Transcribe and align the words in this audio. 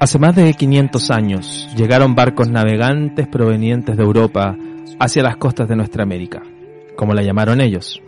Hace 0.00 0.18
más 0.18 0.34
de 0.34 0.54
500 0.54 1.10
años 1.10 1.68
llegaron 1.76 2.14
barcos 2.14 2.48
navegantes 2.48 3.28
provenientes 3.28 3.98
de 3.98 4.02
Europa 4.02 4.56
hacia 4.98 5.22
las 5.22 5.36
costas 5.36 5.68
de 5.68 5.76
nuestra 5.76 6.04
América, 6.04 6.42
como 6.96 7.12
la 7.12 7.22
llamaron 7.22 7.60
ellos. 7.60 8.00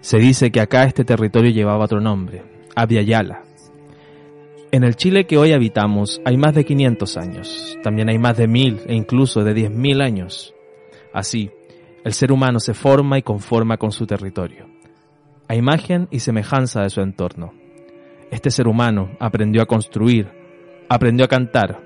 Se 0.00 0.18
dice 0.18 0.52
que 0.52 0.60
acá 0.60 0.84
este 0.84 1.04
territorio 1.04 1.50
llevaba 1.50 1.86
otro 1.86 2.00
nombre, 2.00 2.44
Abya 2.76 3.02
Yala. 3.02 3.42
En 4.70 4.84
el 4.84 4.94
Chile 4.94 5.26
que 5.26 5.38
hoy 5.38 5.50
habitamos 5.50 6.20
hay 6.24 6.36
más 6.36 6.54
de 6.54 6.64
500 6.64 7.16
años, 7.16 7.76
también 7.82 8.08
hay 8.10 8.18
más 8.20 8.36
de 8.36 8.46
mil 8.46 8.78
e 8.86 8.94
incluso 8.94 9.42
de 9.42 9.56
10.000 9.56 10.00
años. 10.00 10.54
Así, 11.12 11.50
el 12.04 12.12
ser 12.12 12.30
humano 12.30 12.60
se 12.60 12.74
forma 12.74 13.18
y 13.18 13.22
conforma 13.22 13.76
con 13.76 13.90
su 13.90 14.06
territorio, 14.06 14.68
a 15.48 15.56
imagen 15.56 16.06
y 16.12 16.20
semejanza 16.20 16.82
de 16.82 16.90
su 16.90 17.00
entorno. 17.00 17.54
Este 18.30 18.52
ser 18.52 18.68
humano 18.68 19.16
aprendió 19.18 19.62
a 19.62 19.66
construir, 19.66 20.37
aprendió 20.88 21.26
a 21.26 21.28
cantar, 21.28 21.80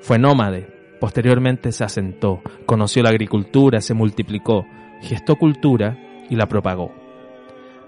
fue 0.00 0.18
nómade, 0.18 0.68
posteriormente 1.00 1.72
se 1.72 1.84
asentó, 1.84 2.42
conoció 2.66 3.02
la 3.02 3.10
agricultura, 3.10 3.80
se 3.80 3.94
multiplicó, 3.94 4.66
gestó 5.02 5.36
cultura 5.36 5.98
y 6.28 6.36
la 6.36 6.46
propagó. 6.46 6.92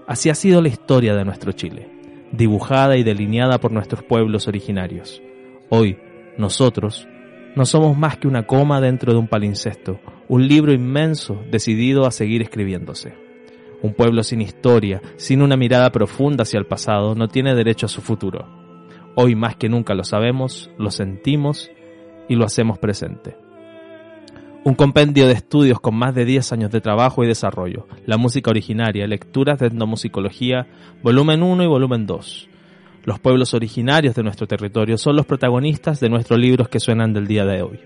Así 0.07 0.29
ha 0.29 0.35
sido 0.35 0.61
la 0.61 0.69
historia 0.69 1.15
de 1.15 1.25
nuestro 1.25 1.51
Chile, 1.51 1.89
dibujada 2.31 2.97
y 2.97 3.03
delineada 3.03 3.59
por 3.59 3.71
nuestros 3.71 4.03
pueblos 4.03 4.47
originarios. 4.47 5.21
Hoy, 5.69 5.97
nosotros, 6.37 7.07
no 7.55 7.65
somos 7.65 7.97
más 7.97 8.17
que 8.17 8.27
una 8.27 8.47
coma 8.47 8.81
dentro 8.81 9.13
de 9.13 9.19
un 9.19 9.27
palincesto, 9.27 9.99
un 10.27 10.47
libro 10.47 10.73
inmenso 10.73 11.43
decidido 11.51 12.05
a 12.05 12.11
seguir 12.11 12.41
escribiéndose. 12.41 13.13
Un 13.81 13.93
pueblo 13.93 14.23
sin 14.23 14.41
historia, 14.41 15.01
sin 15.17 15.41
una 15.41 15.57
mirada 15.57 15.91
profunda 15.91 16.43
hacia 16.43 16.57
el 16.57 16.65
pasado, 16.65 17.15
no 17.15 17.27
tiene 17.27 17.53
derecho 17.53 17.85
a 17.85 17.89
su 17.89 18.01
futuro. 18.01 18.62
Hoy 19.15 19.35
más 19.35 19.55
que 19.55 19.69
nunca 19.69 19.93
lo 19.93 20.03
sabemos, 20.03 20.71
lo 20.77 20.89
sentimos 20.89 21.69
y 22.27 22.35
lo 22.35 22.45
hacemos 22.45 22.79
presente. 22.79 23.37
Un 24.63 24.73
compendio 24.73 25.27
de 25.27 25.33
estudios 25.33 25.79
con 25.79 25.95
más 25.95 26.15
de 26.15 26.25
10 26.25 26.53
años 26.53 26.71
de 26.71 26.81
trabajo 26.81 27.23
y 27.23 27.27
desarrollo, 27.27 27.85
la 28.05 28.17
música 28.17 28.49
originaria, 28.49 29.05
lecturas 29.05 29.59
de 29.59 29.67
etnomusicología, 29.67 30.67
volumen 31.03 31.43
1 31.43 31.63
y 31.63 31.67
volumen 31.67 32.07
2. 32.07 32.49
Los 33.03 33.19
pueblos 33.19 33.53
originarios 33.53 34.15
de 34.15 34.23
nuestro 34.23 34.47
territorio 34.47 34.97
son 34.97 35.15
los 35.15 35.25
protagonistas 35.25 35.99
de 35.99 36.09
nuestros 36.09 36.39
libros 36.39 36.69
que 36.69 36.79
suenan 36.79 37.13
del 37.13 37.27
día 37.27 37.45
de 37.45 37.61
hoy. 37.61 37.81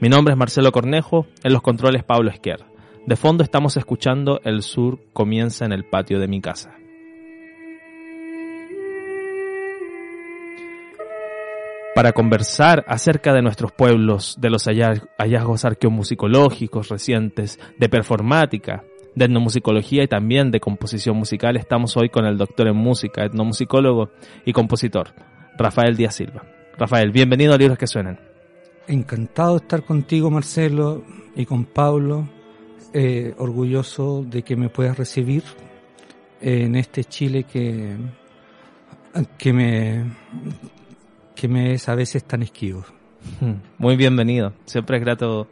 Mi 0.00 0.08
nombre 0.08 0.32
es 0.32 0.38
Marcelo 0.38 0.70
Cornejo, 0.72 1.26
en 1.44 1.52
los 1.52 1.62
controles 1.62 2.04
Pablo 2.04 2.30
Esquer. 2.30 2.66
De 3.06 3.16
fondo 3.16 3.42
estamos 3.42 3.76
escuchando 3.76 4.40
El 4.44 4.62
Sur 4.62 4.98
comienza 5.14 5.64
en 5.64 5.72
el 5.72 5.84
patio 5.84 6.18
de 6.18 6.28
mi 6.28 6.40
casa. 6.40 6.74
Para 11.98 12.12
conversar 12.12 12.84
acerca 12.86 13.32
de 13.32 13.42
nuestros 13.42 13.72
pueblos, 13.72 14.36
de 14.40 14.50
los 14.50 14.68
hallaz- 14.68 15.08
hallazgos 15.18 15.64
arqueomusicológicos 15.64 16.90
recientes, 16.90 17.58
de 17.76 17.88
performática, 17.88 18.84
de 19.16 19.24
etnomusicología 19.24 20.04
y 20.04 20.06
también 20.06 20.52
de 20.52 20.60
composición 20.60 21.16
musical, 21.16 21.56
estamos 21.56 21.96
hoy 21.96 22.08
con 22.08 22.24
el 22.24 22.38
doctor 22.38 22.68
en 22.68 22.76
música, 22.76 23.24
etnomusicólogo 23.24 24.10
y 24.44 24.52
compositor, 24.52 25.08
Rafael 25.58 25.96
Díaz 25.96 26.14
Silva. 26.14 26.44
Rafael, 26.78 27.10
bienvenido 27.10 27.52
a 27.52 27.58
Libros 27.58 27.76
que 27.76 27.88
Suenan. 27.88 28.20
Encantado 28.86 29.58
de 29.58 29.62
estar 29.64 29.82
contigo, 29.82 30.30
Marcelo, 30.30 31.02
y 31.34 31.46
con 31.46 31.64
Pablo. 31.64 32.28
eh, 32.92 33.34
orgulloso 33.38 34.24
de 34.24 34.44
que 34.44 34.54
me 34.54 34.68
puedas 34.68 34.96
recibir 34.96 35.42
en 36.40 36.76
este 36.76 37.02
Chile 37.02 37.42
que, 37.42 37.96
que 39.36 39.52
me 39.52 40.04
que 41.38 41.48
me 41.48 41.72
es 41.72 41.88
a 41.88 41.94
veces 41.94 42.24
tan 42.24 42.42
esquivo. 42.42 42.84
Hmm, 43.40 43.54
Muy 43.78 43.96
bienvenido. 43.96 44.52
Siempre 44.64 44.96
es 44.96 45.02
grato 45.04 45.46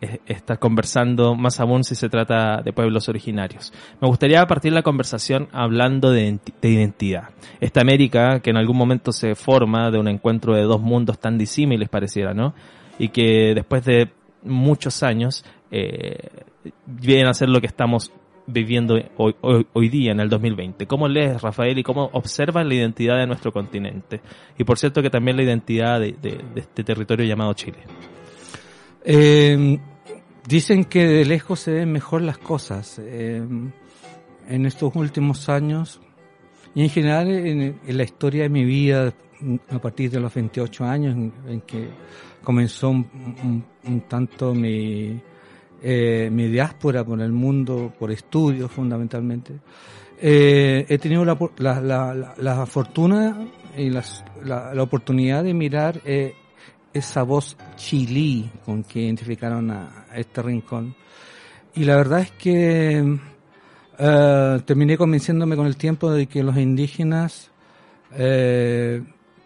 eh, 0.00 0.18
estar 0.26 0.58
conversando, 0.58 1.34
más 1.34 1.60
aún 1.60 1.82
si 1.84 1.94
se 1.94 2.08
trata 2.08 2.60
de 2.62 2.72
pueblos 2.72 3.08
originarios. 3.08 3.72
Me 4.00 4.08
gustaría 4.08 4.46
partir 4.46 4.72
la 4.72 4.82
conversación 4.82 5.48
hablando 5.52 6.10
de, 6.10 6.28
identi- 6.32 6.52
de 6.60 6.68
identidad. 6.68 7.30
Esta 7.60 7.80
América 7.80 8.40
que 8.40 8.50
en 8.50 8.56
algún 8.58 8.76
momento 8.76 9.12
se 9.12 9.34
forma 9.34 9.90
de 9.90 9.98
un 9.98 10.08
encuentro 10.08 10.54
de 10.54 10.62
dos 10.62 10.80
mundos 10.80 11.18
tan 11.18 11.38
disímiles 11.38 11.88
pareciera, 11.88 12.34
¿no? 12.34 12.54
Y 12.98 13.08
que 13.08 13.52
después 13.54 13.84
de 13.84 14.10
muchos 14.42 15.02
años 15.02 15.44
eh, 15.70 16.28
vienen 16.86 17.28
a 17.28 17.34
ser 17.34 17.48
lo 17.48 17.60
que 17.60 17.66
estamos 17.66 18.12
viviendo 18.48 18.98
hoy, 19.16 19.34
hoy, 19.42 19.66
hoy 19.72 19.88
día, 19.88 20.10
en 20.12 20.20
el 20.20 20.28
2020. 20.28 20.86
¿Cómo 20.86 21.06
lees, 21.06 21.40
Rafael, 21.42 21.78
y 21.78 21.82
cómo 21.82 22.10
observas 22.12 22.66
la 22.66 22.74
identidad 22.74 23.18
de 23.18 23.26
nuestro 23.26 23.52
continente? 23.52 24.20
Y 24.58 24.64
por 24.64 24.78
cierto 24.78 25.02
que 25.02 25.10
también 25.10 25.36
la 25.36 25.42
identidad 25.44 26.00
de, 26.00 26.12
de- 26.20 26.40
de 26.54 26.60
este 26.60 26.82
territorio 26.82 27.24
llamado 27.26 27.52
Chile. 27.54 27.78
Eh, 29.04 29.78
dicen 30.46 30.84
que 30.84 31.06
de 31.06 31.24
lejos 31.24 31.60
se 31.60 31.72
ven 31.72 31.92
mejor 31.92 32.22
las 32.22 32.38
cosas. 32.38 32.98
Eh, 33.02 33.42
en 34.48 34.64
estos 34.66 34.94
últimos 34.96 35.48
años 35.50 36.00
y 36.74 36.82
en 36.82 36.88
general 36.88 37.28
en, 37.30 37.78
en 37.86 37.96
la 37.96 38.02
historia 38.02 38.44
de 38.44 38.48
mi 38.48 38.64
vida, 38.64 39.12
a 39.70 39.78
partir 39.78 40.10
de 40.10 40.20
los 40.20 40.32
28 40.34 40.84
años 40.84 41.14
en, 41.14 41.32
en 41.46 41.60
que 41.60 41.88
comenzó 42.42 42.90
un, 42.90 43.06
un- 43.44 43.64
un 43.84 44.00
tanto 44.02 44.54
mi, 44.54 45.20
eh, 45.82 46.28
mi 46.32 46.48
diáspora 46.48 47.04
por 47.04 47.20
el 47.20 47.32
mundo, 47.32 47.92
por 47.98 48.10
estudios 48.10 48.70
fundamentalmente, 48.70 49.54
eh, 50.20 50.84
he 50.88 50.98
tenido 50.98 51.24
la, 51.24 51.38
la, 51.58 51.80
la, 51.80 52.34
la- 52.36 52.66
fortuna 52.66 53.46
y 53.76 53.90
la, 53.90 54.02
oportunidad 54.82 55.44
de 55.44 55.54
mirar 55.54 56.00
eh, 56.04 56.34
esa 56.92 57.22
voz 57.22 57.56
chilí 57.76 58.50
con 58.64 58.82
que 58.82 59.02
identificaron 59.02 59.70
a, 59.70 60.06
a 60.10 60.18
este 60.18 60.42
rincón. 60.42 60.94
Y 61.74 61.84
la 61.84 61.94
verdad 61.96 62.20
es 62.20 62.32
que 62.32 63.18
eh, 63.98 64.60
terminé 64.64 64.96
convenciéndome 64.96 65.54
con 65.54 65.66
el 65.66 65.76
tiempo 65.76 66.10
de 66.10 66.26
que 66.26 66.42
los 66.42 66.56
indígenas 66.56 67.50
eh, 68.16 69.02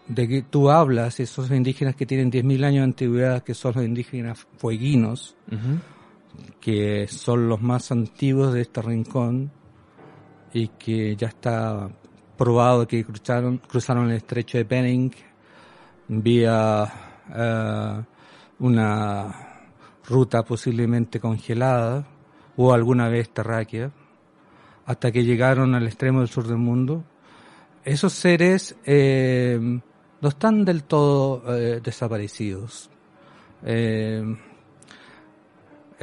de 0.07 0.27
que 0.27 0.41
tú 0.41 0.69
hablas, 0.69 1.19
esos 1.19 1.49
indígenas 1.51 1.95
que 1.95 2.05
tienen 2.05 2.31
10.000 2.31 2.63
años 2.65 2.79
de 2.79 2.83
antigüedad, 2.83 3.43
que 3.43 3.53
son 3.53 3.73
los 3.75 3.85
indígenas 3.85 4.45
fueguinos, 4.57 5.35
que 6.59 7.07
son 7.07 7.49
los 7.49 7.61
más 7.61 7.91
antiguos 7.91 8.53
de 8.53 8.61
este 8.61 8.81
rincón 8.81 9.51
y 10.53 10.69
que 10.69 11.15
ya 11.15 11.27
está 11.27 11.89
probado 12.37 12.87
que 12.87 13.03
cruzaron, 13.03 13.57
cruzaron 13.57 14.09
el 14.09 14.17
estrecho 14.17 14.57
de 14.57 14.63
Bering 14.63 15.11
vía 16.07 16.91
eh, 17.33 18.03
una 18.59 19.35
ruta 20.07 20.43
posiblemente 20.43 21.19
congelada 21.19 22.05
o 22.55 22.73
alguna 22.73 23.09
vez 23.09 23.29
terráquea 23.29 23.91
hasta 24.85 25.11
que 25.11 25.23
llegaron 25.23 25.75
al 25.75 25.87
extremo 25.87 26.19
del 26.19 26.27
sur 26.27 26.47
del 26.47 26.57
mundo. 26.57 27.03
Esos 27.85 28.13
seres 28.13 28.75
eh, 28.85 29.57
no 30.21 30.29
están 30.29 30.65
del 30.65 30.83
todo 30.83 31.43
eh, 31.55 31.79
desaparecidos. 31.81 32.89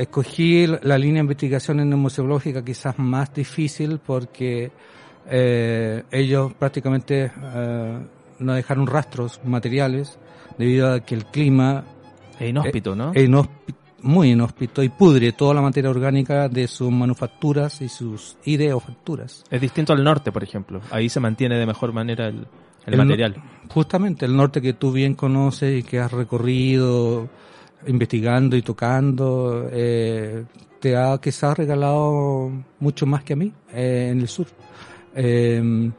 Eh, 0.00 0.02
escogí 0.04 0.66
la 0.66 0.96
línea 0.98 1.16
de 1.16 1.26
investigación 1.26 1.80
etnomusicológica 1.80 2.64
quizás 2.64 2.98
más 2.98 3.32
difícil 3.34 3.98
porque 4.04 4.70
eh, 5.28 6.02
ellos 6.10 6.52
prácticamente 6.54 7.30
eh, 7.54 7.98
no 8.38 8.54
dejaron 8.54 8.86
rastros 8.86 9.40
materiales 9.44 10.18
debido 10.58 10.92
a 10.92 11.00
que 11.00 11.14
el 11.14 11.26
clima 11.26 11.84
Es 12.38 12.48
inhóspito, 12.50 12.94
¿no? 12.96 13.12
es 13.14 13.28
inhóspi- 13.28 13.74
muy 14.02 14.30
inhóspito 14.30 14.82
y 14.82 14.88
pudre 14.88 15.32
toda 15.32 15.52
la 15.54 15.60
materia 15.60 15.90
orgánica 15.90 16.48
de 16.48 16.66
sus 16.68 16.90
manufacturas 16.90 17.82
y 17.82 17.88
sus 17.90 18.38
ideofacturas. 18.46 19.44
Es 19.50 19.60
distinto 19.60 19.92
al 19.92 20.02
norte, 20.02 20.32
por 20.32 20.42
ejemplo. 20.42 20.80
Ahí 20.90 21.10
se 21.10 21.20
mantiene 21.20 21.56
de 21.58 21.66
mejor 21.66 21.92
manera 21.92 22.28
el, 22.28 22.36
el 22.86 22.94
El 22.94 22.96
no- 22.96 23.04
material. 23.04 23.36
Justamente 23.68 24.24
el 24.24 24.34
norte 24.34 24.62
que 24.62 24.72
tú 24.72 24.90
bien 24.90 25.14
conoces 25.14 25.78
y 25.78 25.82
que 25.82 25.98
has 26.00 26.10
recorrido 26.12 27.28
investigando 27.86 28.56
y 28.56 28.62
tocando, 28.62 29.68
eh, 29.72 30.44
te 30.80 30.96
ha 30.96 31.18
quizás 31.18 31.56
regalado 31.56 32.50
mucho 32.78 33.06
más 33.06 33.22
que 33.24 33.34
a 33.34 33.36
mí 33.36 33.52
eh, 33.72 34.08
en 34.12 34.20
el 34.20 34.28
sur. 34.28 34.46
Eh, 35.14 35.90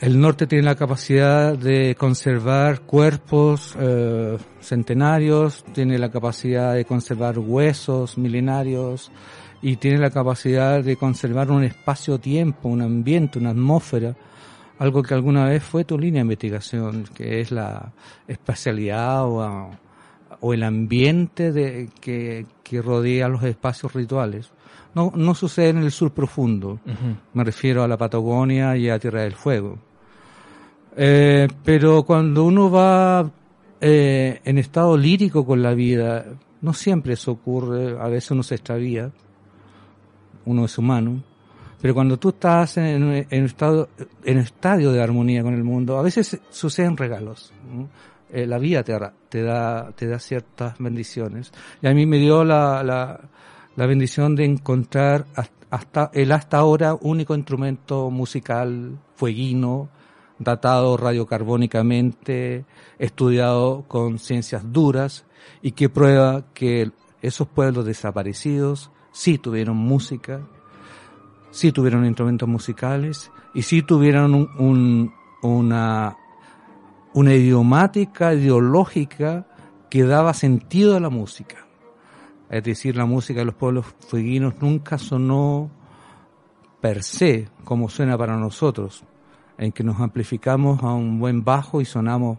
el 0.00 0.20
norte 0.20 0.46
tiene 0.46 0.64
la 0.64 0.74
capacidad 0.74 1.56
de 1.56 1.94
conservar 1.94 2.80
cuerpos 2.80 3.74
eh, 3.78 4.36
centenarios, 4.60 5.64
tiene 5.72 5.98
la 5.98 6.10
capacidad 6.10 6.74
de 6.74 6.84
conservar 6.84 7.38
huesos 7.38 8.18
milenarios 8.18 9.10
y 9.62 9.76
tiene 9.76 9.98
la 9.98 10.10
capacidad 10.10 10.82
de 10.82 10.96
conservar 10.96 11.50
un 11.50 11.64
espacio-tiempo, 11.64 12.68
un 12.68 12.82
ambiente, 12.82 13.38
una 13.38 13.50
atmósfera, 13.50 14.14
algo 14.78 15.02
que 15.02 15.14
alguna 15.14 15.46
vez 15.46 15.62
fue 15.62 15.84
tu 15.84 15.98
línea 15.98 16.20
de 16.20 16.26
investigación, 16.26 17.04
que 17.14 17.40
es 17.40 17.50
la 17.50 17.92
espacialidad 18.28 19.24
o, 19.24 19.70
o 20.40 20.54
el 20.54 20.62
ambiente 20.62 21.52
de, 21.52 21.88
que, 22.00 22.46
que 22.62 22.82
rodea 22.82 23.28
los 23.28 23.42
espacios 23.42 23.92
rituales. 23.92 24.50
No, 24.94 25.12
no 25.14 25.34
sucede 25.34 25.70
en 25.70 25.78
el 25.78 25.90
sur 25.90 26.12
profundo. 26.12 26.78
Me 27.32 27.44
refiero 27.44 27.82
a 27.82 27.88
la 27.88 27.96
Patagonia 27.96 28.76
y 28.76 28.88
a 28.88 28.98
Tierra 28.98 29.22
del 29.22 29.34
Fuego. 29.34 29.78
Eh, 30.96 31.48
pero 31.64 32.04
cuando 32.04 32.44
uno 32.44 32.70
va 32.70 33.28
eh, 33.80 34.40
en 34.44 34.58
estado 34.58 34.96
lírico 34.96 35.44
con 35.44 35.62
la 35.62 35.74
vida, 35.74 36.24
no 36.60 36.72
siempre 36.72 37.14
eso 37.14 37.32
ocurre, 37.32 37.98
a 37.98 38.08
veces 38.08 38.30
uno 38.30 38.44
se 38.44 38.54
extravía, 38.54 39.10
uno 40.44 40.64
es 40.64 40.78
humano, 40.78 41.22
pero 41.82 41.92
cuando 41.92 42.16
tú 42.16 42.28
estás 42.28 42.76
en, 42.76 43.12
en, 43.12 43.26
en 43.28 43.44
estado, 43.44 43.88
en 44.24 44.38
estadio 44.38 44.92
de 44.92 45.02
armonía 45.02 45.42
con 45.42 45.54
el 45.54 45.64
mundo, 45.64 45.98
a 45.98 46.02
veces 46.02 46.40
suceden 46.50 46.96
regalos. 46.96 47.52
¿no? 47.70 47.88
Eh, 48.34 48.48
la 48.48 48.58
vida 48.58 48.82
te, 48.82 48.98
te, 49.28 49.42
da, 49.42 49.92
te 49.92 50.08
da 50.08 50.18
ciertas 50.18 50.74
bendiciones. 50.80 51.52
Y 51.80 51.86
a 51.86 51.94
mí 51.94 52.04
me 52.04 52.18
dio 52.18 52.42
la, 52.42 52.82
la, 52.82 53.20
la 53.76 53.86
bendición 53.86 54.34
de 54.34 54.44
encontrar 54.44 55.26
hasta, 55.70 56.10
el 56.12 56.32
hasta 56.32 56.58
ahora 56.58 56.96
único 57.00 57.36
instrumento 57.36 58.10
musical 58.10 58.98
fueguino, 59.14 59.88
datado 60.40 60.96
radiocarbónicamente, 60.96 62.64
estudiado 62.98 63.84
con 63.86 64.18
ciencias 64.18 64.72
duras 64.72 65.26
y 65.62 65.70
que 65.70 65.88
prueba 65.88 66.42
que 66.54 66.90
esos 67.22 67.46
pueblos 67.46 67.84
desaparecidos 67.84 68.90
sí 69.12 69.38
tuvieron 69.38 69.76
música, 69.76 70.40
sí 71.52 71.70
tuvieron 71.70 72.04
instrumentos 72.04 72.48
musicales 72.48 73.30
y 73.54 73.62
sí 73.62 73.82
tuvieron 73.82 74.34
un, 74.34 74.50
un, 74.58 75.14
una, 75.42 76.16
una 77.14 77.32
idiomática 77.32 78.34
ideológica 78.34 79.46
que 79.88 80.04
daba 80.04 80.34
sentido 80.34 80.96
a 80.96 81.00
la 81.00 81.10
música. 81.10 81.66
Es 82.50 82.62
decir, 82.64 82.96
la 82.96 83.06
música 83.06 83.40
de 83.40 83.46
los 83.46 83.54
pueblos 83.54 83.86
fueguinos 84.00 84.60
nunca 84.60 84.98
sonó 84.98 85.70
per 86.80 87.02
se 87.02 87.48
como 87.64 87.88
suena 87.88 88.18
para 88.18 88.36
nosotros, 88.36 89.04
en 89.56 89.72
que 89.72 89.82
nos 89.82 90.00
amplificamos 90.00 90.82
a 90.82 90.92
un 90.92 91.18
buen 91.18 91.44
bajo 91.44 91.80
y 91.80 91.84
sonamos 91.84 92.38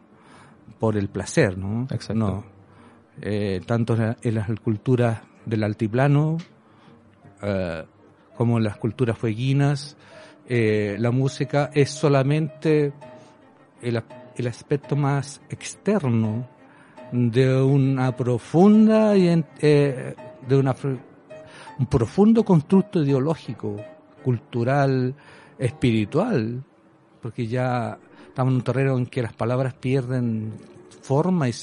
por 0.78 0.98
el 0.98 1.10
placer, 1.10 1.58
¿no? 1.58 1.84
Exacto. 1.84 2.14
No. 2.14 2.44
Eh, 3.22 3.62
tanto 3.66 3.96
en 4.22 4.36
las 4.36 4.50
culturas 4.60 5.22
del 5.46 5.64
altiplano 5.64 6.38
eh, 7.42 7.86
como 8.36 8.58
en 8.58 8.66
las 8.66 8.78
culturas 8.78 9.18
fueguinas, 9.18 9.96
eh, 10.48 10.98
la 11.00 11.12
música 11.12 11.72
es 11.74 11.90
solamente 11.90 12.94
el, 13.82 14.04
el 14.38 14.48
aspecto 14.48 14.96
más 14.96 15.42
externo 15.50 16.48
de 17.12 17.62
una 17.62 18.16
profunda 18.16 19.16
y 19.16 19.44
eh, 19.62 20.16
de 20.48 20.58
una 20.58 20.76
un 21.78 21.86
profundo 21.88 22.44
constructo 22.44 23.04
ideológico, 23.04 23.76
cultural, 24.24 25.14
espiritual, 25.58 26.64
porque 27.22 27.48
ya 27.48 27.98
estamos 28.28 28.52
en 28.52 28.56
un 28.58 28.64
terreno 28.64 28.98
en 28.98 29.06
que 29.08 29.22
las 29.22 29.34
palabras 29.34 29.74
pierden 29.74 30.54
forma 31.02 31.50
y 31.50 31.54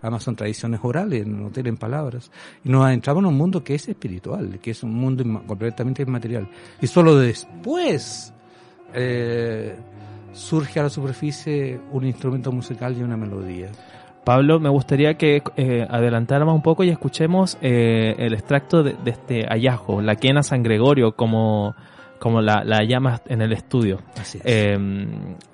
además 0.00 0.22
son 0.22 0.36
tradiciones 0.36 0.80
orales, 0.82 1.26
no 1.26 1.50
tienen 1.50 1.76
palabras, 1.76 2.30
y 2.64 2.68
nos 2.68 2.84
adentramos 2.84 3.22
en 3.22 3.26
un 3.28 3.36
mundo 3.36 3.62
que 3.62 3.74
es 3.74 3.88
espiritual, 3.88 4.58
que 4.60 4.72
es 4.72 4.82
un 4.82 4.94
mundo 4.94 5.24
completamente 5.46 6.02
inmaterial. 6.02 6.48
Y 6.80 6.86
solo 6.86 7.16
después 7.16 8.32
eh, 8.94 9.76
surge 10.32 10.80
a 10.80 10.84
la 10.84 10.90
superficie 10.90 11.80
un 11.90 12.04
instrumento 12.04 12.52
musical 12.52 12.96
y 12.96 13.02
una 13.02 13.16
melodía. 13.16 13.70
Pablo, 14.24 14.60
me 14.60 14.68
gustaría 14.68 15.14
que 15.14 15.42
eh, 15.56 15.86
adelantáramos 15.88 16.54
un 16.54 16.62
poco 16.62 16.84
y 16.84 16.90
escuchemos 16.90 17.58
eh, 17.60 18.14
el 18.18 18.34
extracto 18.34 18.82
de, 18.82 18.94
de, 19.04 19.10
este 19.10 19.46
hallazgo, 19.48 20.00
la 20.00 20.14
quena 20.14 20.44
San 20.44 20.62
Gregorio, 20.62 21.16
como, 21.16 21.74
como 22.22 22.40
la, 22.40 22.62
la 22.64 22.84
llamas 22.84 23.20
en 23.26 23.42
el 23.42 23.52
estudio. 23.52 23.98
Así 24.16 24.38
es. 24.38 24.44
Eh, 24.46 24.78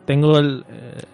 tengo 0.04 0.38
el, 0.38 0.66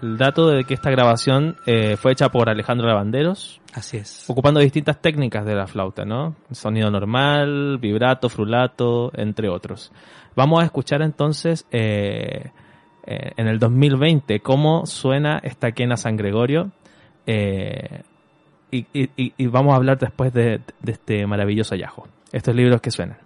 el, 0.02 0.18
dato 0.18 0.48
de 0.48 0.64
que 0.64 0.74
esta 0.74 0.90
grabación 0.90 1.56
eh, 1.64 1.96
fue 1.96 2.10
hecha 2.10 2.28
por 2.28 2.50
Alejandro 2.50 2.88
Lavanderos. 2.88 3.60
Así 3.72 3.98
es. 3.98 4.28
Ocupando 4.28 4.58
distintas 4.58 5.00
técnicas 5.00 5.46
de 5.46 5.54
la 5.54 5.68
flauta, 5.68 6.04
¿no? 6.04 6.34
Sonido 6.50 6.90
normal, 6.90 7.78
vibrato, 7.78 8.28
frulato, 8.28 9.12
entre 9.14 9.48
otros. 9.48 9.92
Vamos 10.34 10.60
a 10.60 10.64
escuchar 10.64 11.02
entonces 11.02 11.66
eh, 11.70 12.50
en 13.06 13.46
el 13.48 13.58
2020 13.58 14.40
cómo 14.40 14.86
suena 14.86 15.38
esta 15.42 15.72
quena 15.72 15.96
San 15.96 16.16
Gregorio 16.16 16.70
eh, 17.26 18.02
y, 18.70 19.46
vamos 19.46 19.72
a 19.72 19.76
hablar 19.76 19.98
después 19.98 20.32
de, 20.32 20.60
de, 20.80 20.92
este 20.92 21.26
maravilloso 21.26 21.74
hallazgo. 21.74 22.08
Estos 22.32 22.56
libros 22.56 22.80
que 22.80 22.90
suenan. 22.90 23.18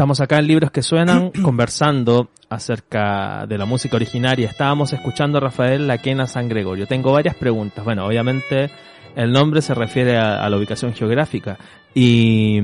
Estamos 0.00 0.22
acá 0.22 0.38
en 0.38 0.46
Libros 0.46 0.70
que 0.70 0.80
Suenan 0.80 1.30
conversando 1.44 2.30
acerca 2.48 3.44
de 3.46 3.58
la 3.58 3.66
música 3.66 3.96
originaria. 3.96 4.48
Estábamos 4.48 4.94
escuchando 4.94 5.36
a 5.36 5.42
Rafael 5.42 5.86
Laquena 5.86 6.26
San 6.26 6.48
Gregorio. 6.48 6.86
Tengo 6.86 7.12
varias 7.12 7.34
preguntas. 7.34 7.84
Bueno, 7.84 8.06
obviamente 8.06 8.70
el 9.16 9.32
nombre 9.32 9.62
se 9.62 9.74
refiere 9.74 10.16
a, 10.16 10.48
la 10.48 10.56
ubicación 10.56 10.92
geográfica. 10.92 11.58
Y, 11.92 12.60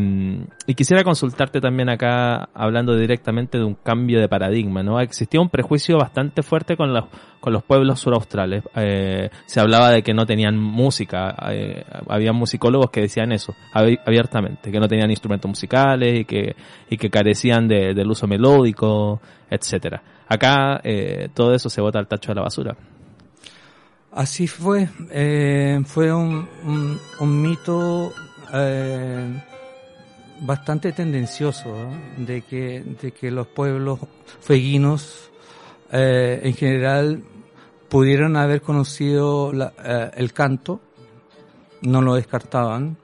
y, 0.66 0.74
quisiera 0.74 1.02
consultarte 1.02 1.60
también 1.60 1.88
acá, 1.88 2.48
hablando 2.54 2.96
directamente 2.96 3.58
de 3.58 3.64
un 3.64 3.74
cambio 3.74 4.20
de 4.20 4.28
paradigma, 4.28 4.84
¿no? 4.84 5.00
Existía 5.00 5.40
un 5.40 5.48
prejuicio 5.48 5.98
bastante 5.98 6.44
fuerte 6.44 6.76
con 6.76 6.92
los, 6.92 7.06
con 7.40 7.52
los 7.52 7.64
pueblos 7.64 7.98
suraustrales. 7.98 8.62
Eh, 8.76 9.30
se 9.46 9.60
hablaba 9.60 9.90
de 9.90 10.02
que 10.02 10.14
no 10.14 10.26
tenían 10.26 10.56
música, 10.56 11.34
eh, 11.50 11.84
había 12.08 12.32
musicólogos 12.32 12.90
que 12.90 13.00
decían 13.00 13.32
eso, 13.32 13.54
abiertamente, 13.72 14.70
que 14.70 14.78
no 14.78 14.86
tenían 14.86 15.10
instrumentos 15.10 15.48
musicales 15.48 16.20
y 16.20 16.24
que, 16.24 16.54
y 16.88 16.96
que 16.96 17.10
carecían 17.10 17.66
de, 17.66 17.94
del 17.94 18.08
uso 18.08 18.28
melódico, 18.28 19.20
etcétera. 19.50 20.02
Acá 20.28 20.80
eh, 20.84 21.30
todo 21.34 21.52
eso 21.54 21.68
se 21.68 21.80
bota 21.80 21.98
al 21.98 22.08
tacho 22.08 22.30
de 22.30 22.36
la 22.36 22.42
basura. 22.42 22.76
Así 24.16 24.46
fue, 24.46 24.88
eh, 25.10 25.78
fue 25.84 26.10
un, 26.10 26.48
mito 27.20 28.14
eh, 28.50 29.42
bastante 30.40 30.92
tendencioso 30.92 31.74
de, 32.16 32.40
que, 32.40 32.82
de 33.02 33.12
que 33.12 33.30
los 33.30 33.46
pueblos 33.46 33.98
fueguinos 34.40 35.30
eh, 35.92 36.40
en 36.44 36.54
general 36.54 37.22
pudieron 37.90 38.38
haber 38.38 38.62
conocido 38.62 39.52
el 39.52 40.32
canto, 40.32 40.80
no 41.82 42.00
lo 42.00 42.14
descartaban, 42.14 42.96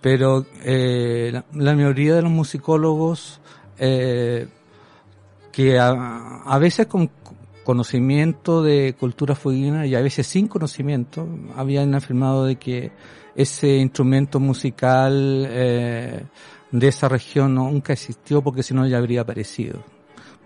pero 0.00 0.46
la, 0.64 1.74
mayoría 1.74 2.14
de 2.14 2.22
los 2.22 2.30
musicólogos 2.30 3.40
que 3.76 5.78
a, 5.80 6.42
a, 6.44 6.58
veces 6.58 6.86
con 6.86 7.10
conocimiento 7.68 8.62
de 8.62 8.94
cultura 8.98 9.34
fueguina 9.34 9.84
y 9.84 9.94
a 9.94 10.00
veces 10.00 10.26
sin 10.26 10.48
conocimiento 10.48 11.28
habían 11.54 11.94
afirmado 11.94 12.46
de 12.46 12.56
que 12.56 12.92
ese 13.36 13.76
instrumento 13.76 14.40
musical 14.40 15.46
eh, 15.50 16.22
de 16.72 16.88
esa 16.88 17.10
región 17.10 17.56
nunca 17.56 17.92
existió 17.92 18.40
porque 18.40 18.62
si 18.62 18.72
no 18.72 18.86
ya 18.86 18.96
habría 18.96 19.20
aparecido. 19.20 19.84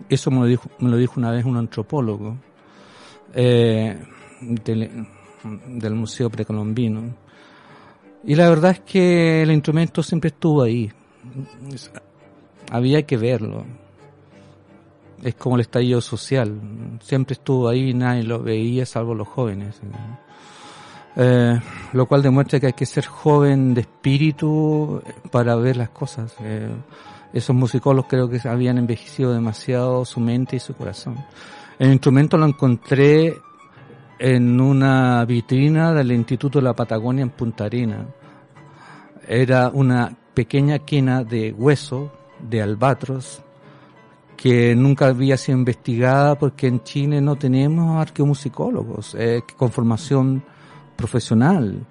Eso 0.09 0.31
me 0.31 0.39
lo 0.39 0.47
dijo, 0.47 0.69
me 0.79 0.89
lo 0.89 0.97
dijo 0.97 1.13
una 1.15 1.31
vez 1.31 1.45
un 1.45 1.55
antropólogo 1.55 2.35
eh, 3.33 3.97
del, 4.41 5.07
del 5.65 5.95
Museo 5.95 6.29
Precolombino. 6.29 7.03
Y 8.25 8.35
la 8.35 8.49
verdad 8.49 8.71
es 8.71 8.79
que 8.81 9.43
el 9.43 9.51
instrumento 9.53 10.03
siempre 10.03 10.27
estuvo 10.27 10.61
ahí. 10.61 10.91
Había 12.69 13.03
que 13.03 13.15
verlo 13.15 13.63
es 15.23 15.35
como 15.35 15.55
el 15.55 15.61
estallido 15.61 16.01
social. 16.01 16.59
Siempre 17.01 17.33
estuvo 17.33 17.67
ahí, 17.69 17.93
nadie 17.93 18.23
lo 18.23 18.41
veía, 18.41 18.85
salvo 18.85 19.15
los 19.15 19.27
jóvenes. 19.27 19.79
Eh, 21.15 21.59
lo 21.93 22.05
cual 22.07 22.21
demuestra 22.21 22.59
que 22.59 22.67
hay 22.67 22.73
que 22.73 22.85
ser 22.85 23.05
joven 23.05 23.73
de 23.73 23.81
espíritu 23.81 25.01
para 25.31 25.55
ver 25.55 25.77
las 25.77 25.89
cosas. 25.89 26.35
Eh, 26.41 26.69
esos 27.31 27.55
musicólogos 27.55 28.09
creo 28.09 28.29
que 28.29 28.47
habían 28.47 28.77
envejecido 28.77 29.33
demasiado 29.33 30.05
su 30.05 30.19
mente 30.19 30.57
y 30.57 30.59
su 30.59 30.75
corazón. 30.75 31.17
El 31.79 31.91
instrumento 31.91 32.37
lo 32.37 32.45
encontré 32.45 33.35
en 34.19 34.61
una 34.61 35.25
vitrina 35.25 35.93
del 35.93 36.11
Instituto 36.11 36.59
de 36.59 36.65
la 36.65 36.73
Patagonia 36.73 37.23
en 37.23 37.29
Punta 37.29 37.65
Arena. 37.65 38.05
Era 39.27 39.69
una 39.73 40.15
pequeña 40.33 40.79
quena 40.79 41.23
de 41.23 41.51
hueso 41.51 42.11
de 42.39 42.61
albatros 42.61 43.41
que 44.43 44.75
nunca 44.75 45.07
había 45.07 45.37
sido 45.37 45.57
investigada 45.57 46.35
porque 46.35 46.67
en 46.67 46.83
Chile 46.83 47.21
no 47.21 47.37
tenemos 47.37 48.01
arqueomusicólogos 48.01 49.15
eh, 49.17 49.41
con 49.55 49.71
formación 49.71 50.43
profesional. 50.97 51.85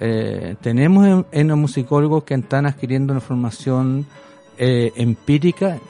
Eh, 0.00 0.56
tenemos 0.58 1.26
etnomusicólogos 1.30 2.24
que 2.24 2.32
están 2.32 2.64
adquiriendo 2.64 3.12
una 3.12 3.20
formación 3.20 4.06
eh, 4.56 4.90
empírica 4.96 5.80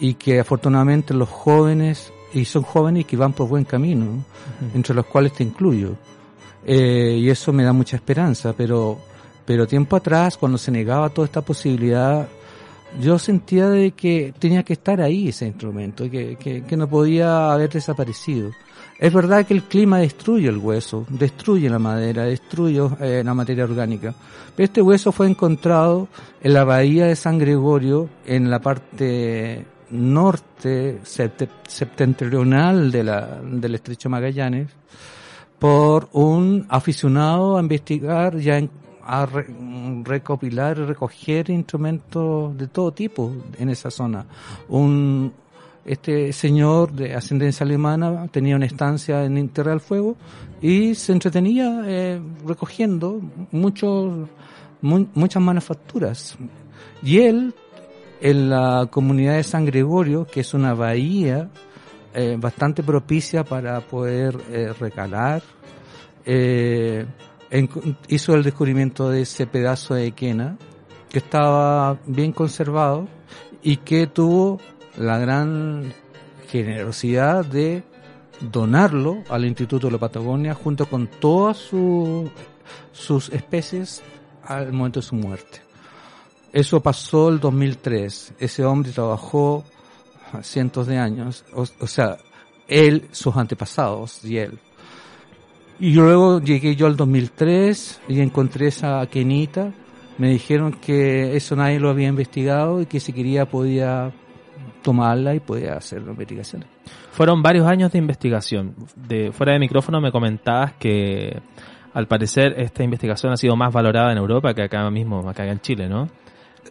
y 0.00 0.14
que 0.14 0.40
afortunadamente 0.40 1.14
los 1.14 1.28
jóvenes, 1.28 2.12
y 2.34 2.44
son 2.44 2.64
jóvenes 2.64 3.06
que 3.06 3.16
van 3.16 3.32
por 3.32 3.46
buen 3.46 3.64
camino, 3.64 4.24
entre 4.74 4.96
los 4.96 5.06
cuales 5.06 5.32
te 5.32 5.44
incluyo. 5.44 5.94
Eh, 6.66 7.18
y 7.20 7.30
eso 7.30 7.52
me 7.52 7.62
da 7.62 7.72
mucha 7.72 7.94
esperanza, 7.94 8.52
pero, 8.52 8.98
pero 9.46 9.64
tiempo 9.64 9.94
atrás, 9.94 10.38
cuando 10.38 10.58
se 10.58 10.72
negaba 10.72 11.08
toda 11.10 11.26
esta 11.26 11.42
posibilidad, 11.42 12.28
yo 13.00 13.18
sentía 13.18 13.68
de 13.68 13.92
que 13.92 14.32
tenía 14.38 14.62
que 14.62 14.72
estar 14.72 15.00
ahí 15.00 15.28
ese 15.28 15.46
instrumento, 15.46 16.10
que, 16.10 16.36
que, 16.36 16.76
no 16.76 16.88
podía 16.88 17.52
haber 17.52 17.70
desaparecido. 17.70 18.50
Es 18.98 19.12
verdad 19.12 19.46
que 19.46 19.54
el 19.54 19.62
clima 19.62 19.98
destruye 19.98 20.48
el 20.48 20.58
hueso, 20.58 21.06
destruye 21.08 21.70
la 21.70 21.78
madera, 21.78 22.24
destruye 22.24 22.80
eh, 23.00 23.22
la 23.24 23.34
materia 23.34 23.64
orgánica, 23.64 24.14
pero 24.56 24.64
este 24.64 24.82
hueso 24.82 25.12
fue 25.12 25.28
encontrado 25.28 26.08
en 26.42 26.52
la 26.52 26.64
bahía 26.64 27.06
de 27.06 27.14
San 27.14 27.38
Gregorio, 27.38 28.08
en 28.26 28.50
la 28.50 28.58
parte 28.58 29.64
norte 29.90 31.00
septentrional 31.04 32.90
del 32.90 33.74
estrecho 33.74 34.10
Magallanes, 34.10 34.68
por 35.58 36.08
un 36.12 36.66
aficionado 36.68 37.56
a 37.56 37.60
investigar 37.60 38.36
ya 38.38 38.58
en 38.58 38.70
a 39.10 39.26
recopilar 40.04 40.76
y 40.76 40.84
recoger 40.84 41.48
instrumentos 41.48 42.56
de 42.58 42.66
todo 42.66 42.92
tipo 42.92 43.32
en 43.58 43.70
esa 43.70 43.90
zona. 43.90 44.26
Un, 44.68 45.32
este 45.86 46.30
señor 46.34 46.92
de 46.92 47.14
ascendencia 47.14 47.64
alemana 47.64 48.28
tenía 48.30 48.54
una 48.54 48.66
estancia 48.66 49.24
en 49.24 49.48
Tierra 49.48 49.70
del 49.70 49.80
Fuego 49.80 50.14
y 50.60 50.94
se 50.94 51.12
entretenía 51.12 51.84
eh, 51.86 52.20
recogiendo 52.46 53.18
muchas 53.50 55.42
manufacturas. 55.42 56.36
Y 57.02 57.20
él, 57.20 57.54
en 58.20 58.50
la 58.50 58.88
comunidad 58.90 59.36
de 59.36 59.42
San 59.42 59.64
Gregorio, 59.64 60.26
que 60.26 60.40
es 60.40 60.52
una 60.52 60.74
bahía 60.74 61.48
eh, 62.12 62.36
bastante 62.38 62.82
propicia 62.82 63.42
para 63.42 63.80
poder 63.80 64.36
eh, 64.50 64.74
recalar, 64.78 65.42
hizo 68.08 68.34
el 68.34 68.42
descubrimiento 68.42 69.10
de 69.10 69.22
ese 69.22 69.46
pedazo 69.46 69.94
de 69.94 70.12
quena 70.12 70.58
que 71.08 71.18
estaba 71.18 71.98
bien 72.06 72.32
conservado 72.32 73.08
y 73.62 73.78
que 73.78 74.06
tuvo 74.06 74.60
la 74.96 75.18
gran 75.18 75.92
generosidad 76.48 77.44
de 77.44 77.82
donarlo 78.40 79.24
al 79.28 79.44
Instituto 79.44 79.86
de 79.86 79.94
la 79.94 79.98
Patagonia 79.98 80.54
junto 80.54 80.86
con 80.86 81.06
todas 81.06 81.56
sus 81.56 83.28
especies 83.30 84.02
al 84.44 84.72
momento 84.72 85.00
de 85.00 85.06
su 85.06 85.14
muerte. 85.14 85.62
Eso 86.52 86.80
pasó 86.80 87.28
el 87.28 87.40
2003. 87.40 88.34
Ese 88.38 88.64
hombre 88.64 88.92
trabajó 88.92 89.64
cientos 90.42 90.86
de 90.86 90.98
años, 90.98 91.44
o 91.52 91.86
sea, 91.86 92.18
él, 92.66 93.08
sus 93.12 93.34
antepasados 93.36 94.24
y 94.24 94.38
él 94.38 94.58
y 95.80 95.92
luego 95.92 96.40
llegué 96.40 96.74
yo 96.76 96.86
al 96.86 96.96
2003 96.96 98.02
y 98.08 98.20
encontré 98.20 98.68
esa 98.68 99.06
quenita. 99.06 99.72
Me 100.18 100.30
dijeron 100.30 100.72
que 100.72 101.36
eso 101.36 101.54
nadie 101.54 101.78
lo 101.78 101.90
había 101.90 102.08
investigado 102.08 102.80
y 102.80 102.86
que 102.86 102.98
si 102.98 103.12
quería 103.12 103.46
podía 103.46 104.12
tomarla 104.82 105.34
y 105.34 105.40
podía 105.40 105.74
hacer 105.74 106.00
las 106.00 106.10
investigaciones. 106.10 106.68
Fueron 107.12 107.42
varios 107.42 107.66
años 107.66 107.92
de 107.92 107.98
investigación. 107.98 108.74
De, 108.96 109.30
fuera 109.32 109.52
de 109.52 109.60
micrófono 109.60 110.00
me 110.00 110.10
comentabas 110.10 110.72
que 110.74 111.40
al 111.94 112.06
parecer 112.06 112.54
esta 112.58 112.82
investigación 112.82 113.32
ha 113.32 113.36
sido 113.36 113.54
más 113.56 113.72
valorada 113.72 114.10
en 114.12 114.18
Europa 114.18 114.54
que 114.54 114.62
acá 114.62 114.88
mismo, 114.90 115.28
acá 115.28 115.46
en 115.46 115.60
Chile, 115.60 115.88
¿no? 115.88 116.08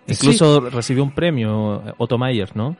Incluso 0.05 0.69
recibió 0.69 1.03
un 1.03 1.11
premio 1.11 1.81
Otto 1.97 2.17
Mayer, 2.17 2.55
¿no? 2.55 2.77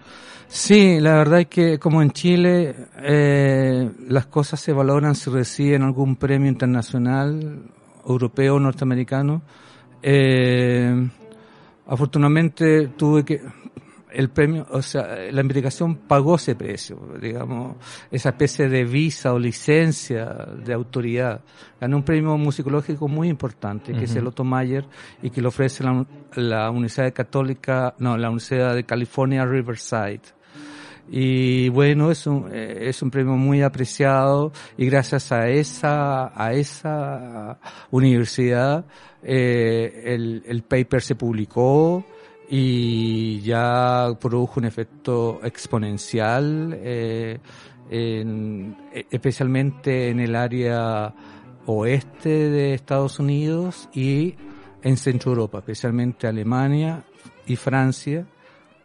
Sí, 0.48 1.00
la 1.02 1.16
verdad 1.16 1.42
es 1.42 1.48
que 1.48 1.78
como 1.78 2.02
en 2.02 2.12
Chile 2.12 2.74
eh, 3.02 3.90
las 4.08 4.28
cosas 4.28 4.60
se 4.60 4.72
valoran 4.72 5.14
si 5.14 5.30
reciben 5.30 5.84
algún 5.84 6.16
premio 6.16 6.50
internacional, 6.50 7.64
europeo 8.08 8.56
o 8.56 8.60
norteamericano. 8.60 9.42
Eh, 10.02 11.10
afortunadamente 11.86 12.88
tuve 12.96 13.26
que 13.26 13.42
el 14.18 14.30
premio, 14.30 14.66
o 14.72 14.82
sea, 14.82 15.32
la 15.32 15.42
investigación 15.42 15.96
pagó 16.08 16.38
ese 16.38 16.56
precio, 16.56 16.98
digamos, 17.22 17.76
esa 18.10 18.30
especie 18.30 18.68
de 18.68 18.84
visa 18.84 19.32
o 19.32 19.38
licencia 19.38 20.26
de 20.26 20.74
autoridad. 20.74 21.42
Ganó 21.80 21.98
un 21.98 22.04
premio 22.04 22.36
musicológico 22.36 23.08
muy 23.08 23.30
importante, 23.30 23.94
que 23.94 24.06
es 24.06 24.16
el 24.16 24.26
Otto 24.26 24.44
Mayer, 24.44 24.86
y 25.22 25.30
que 25.30 25.40
lo 25.40 25.50
ofrece 25.50 25.84
la, 25.84 26.04
la 26.34 26.72
Universidad 26.72 27.14
Católica, 27.14 27.94
no, 28.00 28.18
la 28.18 28.30
Universidad 28.30 28.74
de 28.74 28.86
California 28.86 29.46
Riverside. 29.46 30.22
Y 31.12 31.70
bueno, 31.70 32.10
es 32.10 32.26
un, 32.26 32.50
eh, 32.52 32.90
es 32.90 33.04
un 33.04 33.12
premio 33.12 33.34
muy 33.34 33.62
apreciado 33.62 34.52
y 34.78 34.88
gracias 34.88 35.32
a 35.32 35.48
esa, 35.48 36.32
a 36.36 36.54
esa 36.54 37.60
universidad, 37.92 38.84
eh, 39.22 40.02
el, 40.06 40.44
el 40.48 40.64
paper 40.64 41.04
se 41.04 41.14
publicó 41.14 42.04
y 42.50 43.42
ya 43.42 44.10
produjo 44.20 44.60
un 44.60 44.66
efecto 44.66 45.40
exponencial, 45.44 46.78
eh, 46.82 47.40
en- 47.90 48.76
e- 48.94 49.06
especialmente 49.12 50.10
en 50.10 50.20
el 50.20 50.36
área 50.36 51.14
oeste 51.66 52.30
de 52.50 52.74
Estados 52.74 53.20
Unidos 53.20 53.90
y 53.94 54.36
en 54.84 54.96
Centro 54.98 55.32
Europa, 55.32 55.60
especialmente 55.60 56.28
Alemania 56.28 57.04
y 57.46 57.56
Francia, 57.58 58.26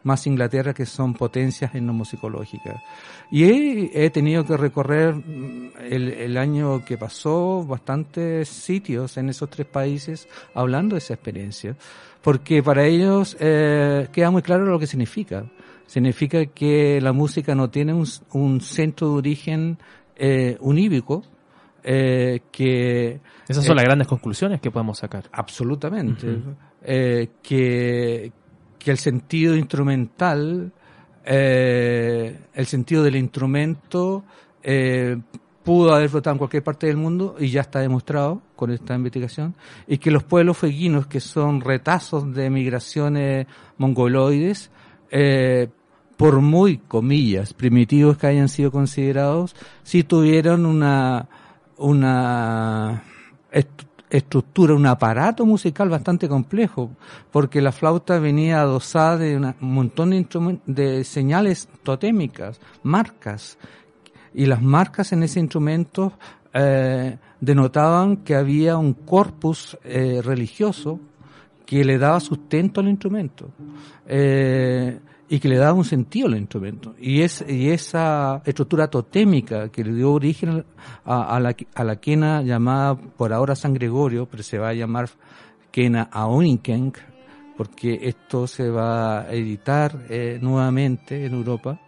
más 0.05 0.27
Inglaterra, 0.27 0.75
que 0.75 0.87
son 0.87 1.15
potencias 1.15 1.75
etnomusicológicas. 1.75 2.83
Y 3.31 3.45
he, 3.45 4.05
he 4.05 4.11
tenido 4.11 4.45
que 4.45 4.57
recorrer 4.57 5.15
mm, 5.15 5.71
el, 5.91 6.09
el 6.13 6.37
año 6.37 6.85
que 6.85 6.99
pasó 6.99 7.65
bastantes 7.65 8.49
sitios 8.49 9.17
en 9.17 9.29
esos 9.29 9.49
tres 9.51 9.67
países 9.67 10.29
hablando 10.55 10.95
de 10.95 10.99
esa 10.99 11.15
experiencia, 11.15 11.77
porque 12.23 12.63
para 12.63 12.85
ellos 12.87 13.37
eh, 13.41 14.09
queda 14.13 14.31
muy 14.31 14.43
claro 14.43 14.65
lo 14.67 14.79
que 14.79 14.87
significa. 14.87 15.45
Significa 15.87 16.47
que 16.47 17.01
la 17.01 17.13
música 17.13 17.55
no 17.55 17.69
tiene 17.69 17.93
un, 17.93 18.07
un 18.33 18.61
centro 18.61 19.09
de 19.11 19.15
origen 19.19 19.79
eh, 20.17 20.57
unívoco, 20.61 21.23
eh, 21.85 22.41
que 22.53 23.21
Esas 23.49 23.65
son 23.65 23.73
Eh, 23.73 23.77
las 23.77 23.85
grandes 23.85 24.07
conclusiones 24.09 24.61
que 24.61 24.71
podemos 24.71 24.99
sacar. 24.99 25.25
Absolutamente. 25.33 26.31
Ujú. 26.31 26.55
Eh, 26.83 27.29
que, 27.43 28.33
que 28.83 28.91
el 28.91 28.99
sentido 28.99 29.57
instrumental, 29.57 30.73
eh, 31.25 32.39
el 32.53 32.67
sentido 32.67 33.03
del 33.03 33.17
instrumento, 33.17 34.25
eh, 34.62 35.17
pudo 35.62 35.95
haber 35.95 36.09
brotado 36.09 36.35
en 36.35 36.39
cualquier 36.39 36.65
parte 36.65 36.89
del 36.89 36.97
mundo 36.97 37.37
y 37.39 37.49
ya 37.49 37.61
está 37.61 37.79
demostrado 37.79 38.43
con 38.57 38.71
esta 38.71 38.95
investigación, 38.95 39.55
y 39.87 39.99
que 39.99 40.11
los 40.11 40.25
pueblos 40.25 40.59
fueguinos, 40.59 41.07
que 41.07 41.21
son 41.21 41.61
retazos 41.61 42.35
de 42.35 42.51
migraciones 42.51 43.47
mongoloides, 43.79 44.71
eh, 45.11 45.69
por 46.17 46.41
muy, 46.41 46.79
comillas, 46.79 47.55
primitivos 47.55 48.19
que 48.19 48.27
hayan 48.27 48.49
sido 48.49 48.71
considerados, 48.71 49.55
sí 49.83 50.05
tuvieron 50.05 50.67
una, 50.67 51.29
una 51.77 53.03
estructura, 54.16 54.75
un 54.75 54.87
aparato 54.87 55.45
musical 55.47 55.88
bastante 55.88 56.28
complejo, 56.28 56.90
porque 57.31 57.61
la 57.62 57.73
flauta 57.73 58.19
venía 58.19 58.61
adosada 58.61 59.16
de 59.19 59.37
una- 59.37 59.57
un 59.61 59.73
montón 59.75 60.11
de, 60.11 60.59
de 60.66 61.04
señales 61.04 61.69
totémicas, 61.83 62.61
marcas, 62.83 63.59
y 64.35 64.47
las 64.47 64.62
marcas 64.62 65.12
en 65.12 65.23
ese 65.23 65.40
instrumento 65.40 66.12
eh, 66.54 67.16
denotaban 67.40 68.19
que 68.19 68.35
había 68.35 68.76
un 68.76 68.92
corpus 68.92 69.76
eh, 69.85 70.21
religioso 70.23 71.00
que 71.66 71.85
le 71.85 71.97
daba 71.99 72.21
sustento 72.21 72.81
al 72.81 72.88
instrumento. 72.88 73.50
Eh, 74.07 74.99
y 75.33 75.41
que 75.41 75.49
le 75.49 75.57
daba 75.57 75.73
un 75.73 75.87
sentido 75.87 76.27
al 76.29 76.37
instrumento. 76.37 76.95
Y, 77.01 77.23
es, 77.23 77.43
y 77.49 77.71
esa 77.71 78.43
estructura 78.45 78.89
totémica 78.89 79.71
que 79.71 79.83
le 79.83 79.95
dio 79.95 80.12
origen 80.12 80.62
a, 81.07 81.37
a 81.37 81.41
la, 81.41 81.57
a 81.75 81.85
la 81.85 81.97
quena 81.97 82.43
llamada 82.43 82.97
por 82.97 83.33
ahora 83.33 83.57
San 83.57 83.73
Gregorio, 83.73 84.29
pero 84.31 84.43
se 84.43 84.59
va 84.59 84.69
a 84.69 84.75
llamar 84.75 85.09
quena 85.71 86.11
Aonikenk, 86.12 86.99
porque 87.57 87.99
esto 88.03 88.47
se 88.47 88.69
va 88.69 89.21
a 89.21 89.33
editar 89.33 90.05
eh, 90.11 90.39
nuevamente 90.43 91.25
en 91.25 91.33
Europa, 91.33 91.81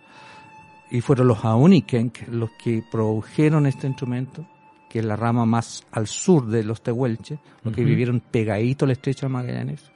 y 0.90 1.02
fueron 1.02 1.28
los 1.28 1.44
Aonikenk 1.44 2.28
los 2.28 2.48
que 2.52 2.82
produjeron 2.90 3.66
este 3.66 3.86
instrumento, 3.86 4.48
que 4.88 5.00
es 5.00 5.04
la 5.04 5.16
rama 5.16 5.44
más 5.44 5.84
al 5.92 6.06
sur 6.06 6.46
de 6.46 6.64
los 6.64 6.80
tehuelches, 6.80 7.38
los 7.62 7.74
que 7.74 7.84
vivieron 7.84 8.20
pegadito 8.20 8.86
al 8.86 8.92
estrecho 8.92 9.26
de 9.26 9.32
Magallanes. 9.34 9.92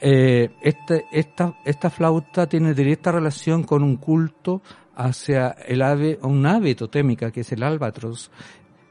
Eh, 0.00 0.50
este- 0.62 1.06
esta, 1.10 1.90
flauta 1.90 2.46
tiene 2.48 2.74
directa 2.74 3.12
relación 3.12 3.64
con 3.64 3.82
un 3.82 3.96
culto 3.96 4.62
hacia 4.94 5.48
el 5.66 5.82
ave, 5.82 6.18
un 6.22 6.46
ave 6.46 6.74
totémica 6.74 7.30
que 7.30 7.40
es 7.40 7.52
el 7.52 7.62
albatros. 7.62 8.30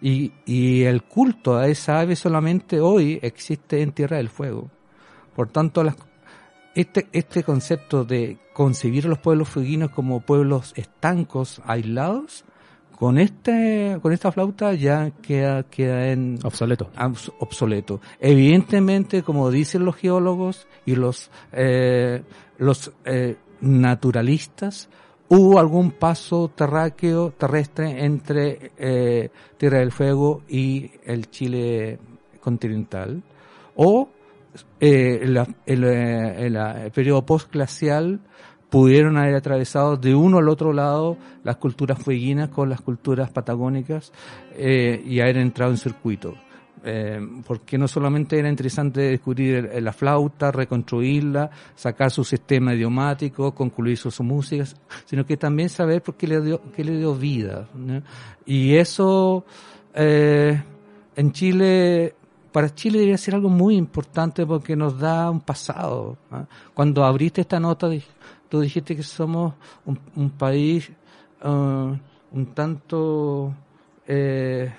Y, 0.02 0.84
el 0.84 1.04
culto 1.04 1.58
a 1.58 1.68
esa 1.68 2.00
ave 2.00 2.16
solamente 2.16 2.80
hoy 2.80 3.20
existe 3.22 3.82
en 3.82 3.94
Tierra 3.94 4.18
del 4.18 4.30
Fuego. 4.30 4.70
Por 5.36 5.50
tanto, 5.50 5.84
este, 6.76 7.08
este 7.12 7.44
concepto 7.44 8.04
de 8.04 8.38
concebir 8.54 9.06
a 9.06 9.10
los 9.10 9.20
pueblos 9.20 9.50
fueguinos 9.50 9.90
como 9.92 10.22
pueblos 10.22 10.74
estancos, 10.76 11.62
aislados, 11.66 12.46
con 12.98 13.20
este, 13.20 14.00
con 14.02 14.12
esta 14.12 14.32
flauta 14.32 14.74
ya 14.74 15.12
queda, 15.22 15.64
queda 15.64 16.08
en, 16.12 16.40
Obsoleto. 16.44 16.90
obsoleto. 17.40 18.02
Evidentemente, 18.20 19.22
como 19.22 19.52
dicen 19.52 19.86
los 19.86 19.96
geólogos 19.96 20.68
y 20.86 20.96
los, 20.96 21.30
eh, 21.54 22.24
los 22.58 22.92
eh, 23.06 23.36
naturalistas, 23.62 24.90
hubo 25.30 25.60
algún 25.60 25.92
paso 25.92 26.50
terráqueo, 26.56 27.32
terrestre 27.38 28.04
entre 28.06 28.72
eh, 28.78 29.30
Tierra 29.58 29.80
del 29.80 29.92
Fuego 29.92 30.42
y 30.48 30.90
el 31.06 31.30
Chile 31.30 32.00
continental, 32.42 33.22
o 33.76 34.10
eh, 34.80 35.22
la- 35.26 35.48
el, 35.66 35.84
eh, 35.84 36.46
el, 36.48 36.56
eh, 36.56 36.86
el 36.86 36.92
periodo 36.92 37.26
postglacial 37.26 38.22
pudieron 38.70 39.18
haber 39.18 39.36
atravesado 39.36 39.98
de 39.98 40.14
uno 40.14 40.40
al 40.40 40.50
otro 40.50 40.74
lado 40.74 41.18
las 41.44 41.58
culturas 41.58 42.00
fueguinas 42.00 42.50
con 42.50 42.70
las 42.70 42.82
culturas 42.82 43.30
patagónicas 43.30 44.12
eh, 44.54 45.02
y 45.06 45.20
haber 45.20 45.38
entrado 45.38 45.72
en 45.72 45.78
circuito. 45.78 46.36
Eh, 46.84 47.20
porque 47.46 47.78
no 47.78 47.88
solamente 47.88 48.38
era 48.38 48.50
interesante 48.50 49.02
descubrir 49.02 49.70
la 49.82 49.92
flauta, 49.92 50.52
reconstruirla, 50.52 51.50
sacar 51.76 52.12
su 52.12 52.24
sistema 52.24 52.74
idiomático, 52.74 53.54
concluir 53.54 53.98
sus 53.98 54.22
músicas, 54.22 54.76
sino 55.06 55.26
que 55.26 55.38
también 55.38 55.70
saber 55.70 56.02
por 56.02 56.16
qué 56.16 56.28
le 56.28 56.40
dio, 56.40 56.62
qué 56.72 56.84
le 56.84 56.98
dio 56.98 57.16
vida. 57.16 57.68
¿no? 57.74 58.02
Y 58.46 58.76
eso 58.76 59.44
eh, 59.94 60.62
en 61.16 61.32
Chile, 61.32 62.16
para 62.52 62.74
Chile 62.74 63.00
debería 63.00 63.18
ser 63.18 63.34
algo 63.34 63.50
muy 63.50 63.76
importante 63.76 64.46
porque 64.46 64.76
nos 64.76 65.00
da 65.00 65.32
un 65.32 65.42
pasado. 65.42 66.18
Cuando 66.76 67.04
abriste 67.04 67.42
esta 67.42 67.60
nota, 67.60 67.90
tú 68.50 68.62
dijiste 68.62 68.96
que 68.96 69.04
somos 69.04 69.54
un, 69.86 70.00
un 70.16 70.30
país 70.30 70.92
ah, 71.42 71.96
un 72.32 72.46
tanto 72.54 73.54
eh, 74.08 74.72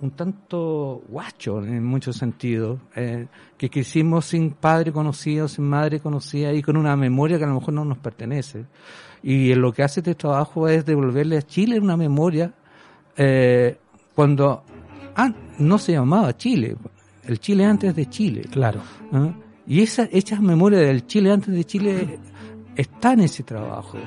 un 0.00 0.10
tanto 0.12 1.02
guacho 1.08 1.58
en 1.58 1.84
muchos 1.84 2.16
sentidos, 2.16 2.78
eh, 2.94 3.26
que 3.56 3.68
crecimos 3.68 4.26
sin 4.26 4.52
padre 4.52 4.92
conocido, 4.92 5.48
sin 5.48 5.64
madre 5.64 5.98
conocida 6.00 6.52
y 6.52 6.62
con 6.62 6.76
una 6.76 6.96
memoria 6.96 7.36
que 7.36 7.44
a 7.44 7.48
lo 7.48 7.54
mejor 7.54 7.74
no 7.74 7.84
nos 7.84 7.98
pertenece. 7.98 8.66
Y 9.22 9.54
lo 9.54 9.72
que 9.72 9.82
hace 9.82 10.00
este 10.00 10.14
trabajo 10.14 10.68
es 10.68 10.84
devolverle 10.86 11.38
a 11.38 11.42
Chile 11.42 11.80
una 11.80 11.96
memoria 11.96 12.52
eh, 13.16 13.76
cuando 14.14 14.62
ah, 15.16 15.32
no 15.58 15.78
se 15.78 15.92
llamaba 15.92 16.36
Chile, 16.36 16.76
el 17.24 17.40
Chile 17.40 17.64
antes 17.64 17.96
de 17.96 18.06
Chile. 18.06 18.42
Claro. 18.50 18.80
¿ah? 19.12 19.32
Y 19.66 19.82
esa, 19.82 20.04
esa 20.04 20.40
memoria 20.40 20.78
del 20.78 21.06
Chile 21.06 21.32
antes 21.32 21.52
de 21.52 21.64
Chile 21.64 22.20
está 22.78 23.12
en 23.12 23.20
ese 23.20 23.42
trabajo. 23.42 23.98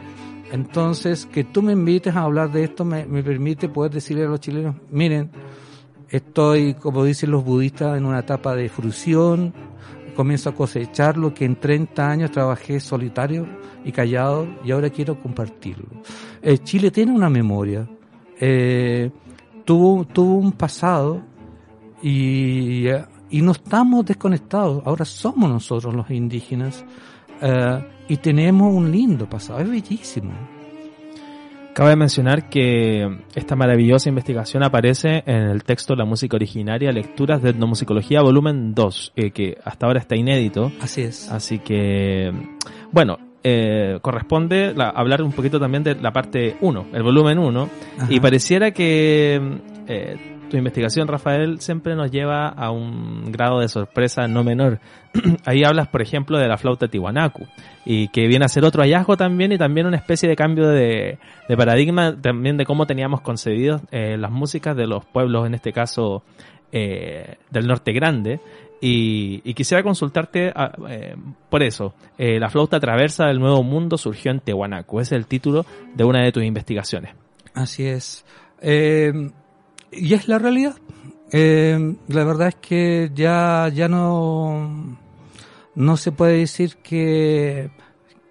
Entonces, 0.52 1.26
que 1.26 1.44
tú 1.44 1.62
me 1.62 1.74
invites 1.74 2.16
a 2.16 2.22
hablar 2.22 2.52
de 2.52 2.64
esto 2.64 2.84
me, 2.84 3.04
permite 3.06 3.70
poder 3.70 3.92
decirle 3.92 4.26
a 4.26 4.30
los 4.30 4.40
chilenos, 4.40 4.76
miren, 4.90 5.30
estoy, 6.10 6.74
como 6.74 7.04
dicen 7.04 7.32
los 7.32 7.44
budistas, 7.44 7.98
en 7.98 8.06
una 8.06 8.20
etapa 8.20 8.56
de 8.56 8.70
fruición, 8.70 9.54
comienzo 10.16 10.50
a 10.50 10.56
cosechar 10.56 11.18
lo 11.18 11.34
que 11.34 11.46
en 11.46 11.58
30 11.58 12.10
años 12.10 12.32
trabajé 12.32 12.80
solitario 12.80 13.46
y 13.84 13.92
callado 13.92 14.48
y 14.64 14.72
ahora 14.72 14.90
quiero 14.90 15.22
compartirlo. 15.22 15.88
Eh, 16.42 16.58
Chile 16.60 16.92
tiene 16.92 17.12
una 17.12 17.30
memoria, 17.30 17.88
eh, 18.40 19.12
tuvo, 19.66 20.06
tuvo 20.06 20.36
un 20.36 20.54
pasado 20.54 21.22
y, 22.02 22.88
y 23.30 23.42
no 23.42 23.52
estamos 23.52 24.06
desconectados, 24.06 24.84
ahora 24.86 25.06
somos 25.06 25.50
nosotros 25.50 25.94
los 25.94 26.10
indígenas 26.10 26.86
eh, 27.42 27.84
y 28.12 28.18
tenemos 28.18 28.74
un 28.74 28.92
lindo 28.92 29.28
pasado, 29.30 29.60
es 29.60 29.70
bellísimo. 29.70 30.32
Cabe 31.74 31.96
mencionar 31.96 32.50
que 32.50 33.08
esta 33.34 33.56
maravillosa 33.56 34.10
investigación 34.10 34.62
aparece 34.64 35.24
en 35.26 35.44
el 35.44 35.64
texto 35.64 35.96
La 35.96 36.04
música 36.04 36.36
originaria, 36.36 36.92
Lecturas 36.92 37.42
de 37.42 37.52
Etnomusicología, 37.52 38.22
volumen 38.22 38.74
2, 38.76 39.14
eh, 39.16 39.32
que 39.32 39.58
hasta 39.64 39.86
ahora 39.86 40.00
está 40.00 40.18
inédito. 40.18 40.70
Así 40.82 41.04
es. 41.04 41.32
Así 41.32 41.60
que, 41.60 42.30
bueno, 42.92 43.18
eh, 43.44 44.00
corresponde 44.02 44.74
la- 44.76 44.90
hablar 44.90 45.24
un 45.24 45.32
poquito 45.32 45.62
también 45.62 45.84
de 45.84 45.96
la 45.96 46.12
parte 46.12 46.58
1, 46.60 46.88
el 46.94 47.04
volumen 47.04 47.40
1. 47.40 47.70
Ajá. 48.00 48.08
Y 48.14 48.20
pareciera 48.20 48.72
que 48.72 49.40
eh, 49.88 50.18
tu 50.52 50.58
investigación, 50.58 51.08
Rafael, 51.08 51.60
siempre 51.62 51.96
nos 51.96 52.12
lleva 52.12 52.50
a 52.50 52.70
un 52.72 53.32
grado 53.32 53.60
de 53.60 53.68
sorpresa 53.68 54.28
no 54.28 54.44
menor. 54.44 54.80
Ahí 55.46 55.64
hablas, 55.64 55.88
por 55.88 56.02
ejemplo, 56.02 56.38
de 56.38 56.48
la 56.48 56.58
flauta 56.58 56.88
tiwanaku, 56.88 57.48
y 57.86 58.10
que 58.10 58.28
viene 58.28 58.46
a 58.46 58.50
ser 58.50 58.66
otro 58.66 58.84
hallazgo 58.84 59.18
también 59.18 59.52
y 59.52 59.58
también 59.58 59.88
una 59.88 59.98
especie 59.98 60.30
de 60.30 60.36
cambio 60.36 60.68
de, 60.68 61.18
paradigma 61.58 62.16
también 62.22 62.58
de 62.58 62.66
cómo 62.66 62.86
teníamos 62.86 63.22
concebido 63.22 63.82
eh, 63.92 64.18
las 64.18 64.30
músicas 64.30 64.76
de 64.76 64.86
los 64.86 65.06
pueblos, 65.06 65.48
en 65.48 65.56
este 65.56 65.72
caso 65.72 66.24
eh, 66.72 67.38
del 67.50 67.66
norte 67.66 67.94
grande, 67.94 68.40
Y, 68.82 69.54
quisiera 69.54 69.84
consultarte 69.84 70.52
ah, 70.56 70.72
eh, 70.90 71.16
por 71.50 71.64
eso. 71.64 71.94
La 72.18 72.50
flauta 72.50 72.80
traversa 72.80 73.28
del 73.28 73.40
Nuevo 73.40 73.64
Mundo 73.64 73.98
surgió 73.98 74.32
en 74.32 74.40
Tehuanaco. 74.40 75.00
Es 75.00 75.12
el 75.12 75.28
título 75.28 75.66
de 75.96 76.04
una 76.04 76.24
de 76.24 76.32
tus 76.32 76.44
investigaciones. 76.44 77.14
Así 77.54 77.86
es. 77.86 78.26
Y 79.92 80.14
es 80.14 80.28
la 80.28 80.40
realidad. 80.40 80.76
Eh, 81.32 81.96
la 82.08 82.24
verdad 82.24 82.50
es 82.50 82.56
que 82.56 83.12
ya, 83.14 83.70
ya 83.74 83.88
no, 83.88 84.98
no 85.76 85.98
se 85.98 86.12
puede 86.12 86.40
decir 86.40 86.78
que, 86.78 87.72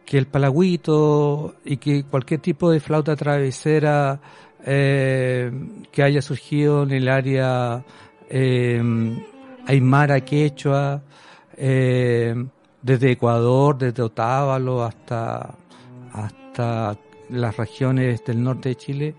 que 0.04 0.18
el 0.18 0.26
palagüito 0.26 1.54
y 1.64 1.78
que 1.78 2.04
cualquier 2.04 2.40
tipo 2.40 2.70
de 2.70 2.80
flauta 2.80 3.16
travesera 3.16 4.20
eh, 4.66 5.50
que 5.90 6.02
haya 6.02 6.20
surgido 6.20 6.82
en 6.82 6.90
el 6.90 7.08
área 7.08 7.84
eh, 8.28 8.82
aymara, 9.66 10.20
quechua, 10.20 11.02
eh, 11.56 12.34
desde 12.82 13.12
Ecuador, 13.12 13.78
desde 13.78 14.02
Otávalo 14.02 14.82
hasta, 14.82 15.54
hasta 16.12 16.98
las 17.30 17.56
regiones 17.56 18.24
del 18.24 18.42
norte 18.42 18.70
de 18.70 18.76
Chile, 18.76 19.14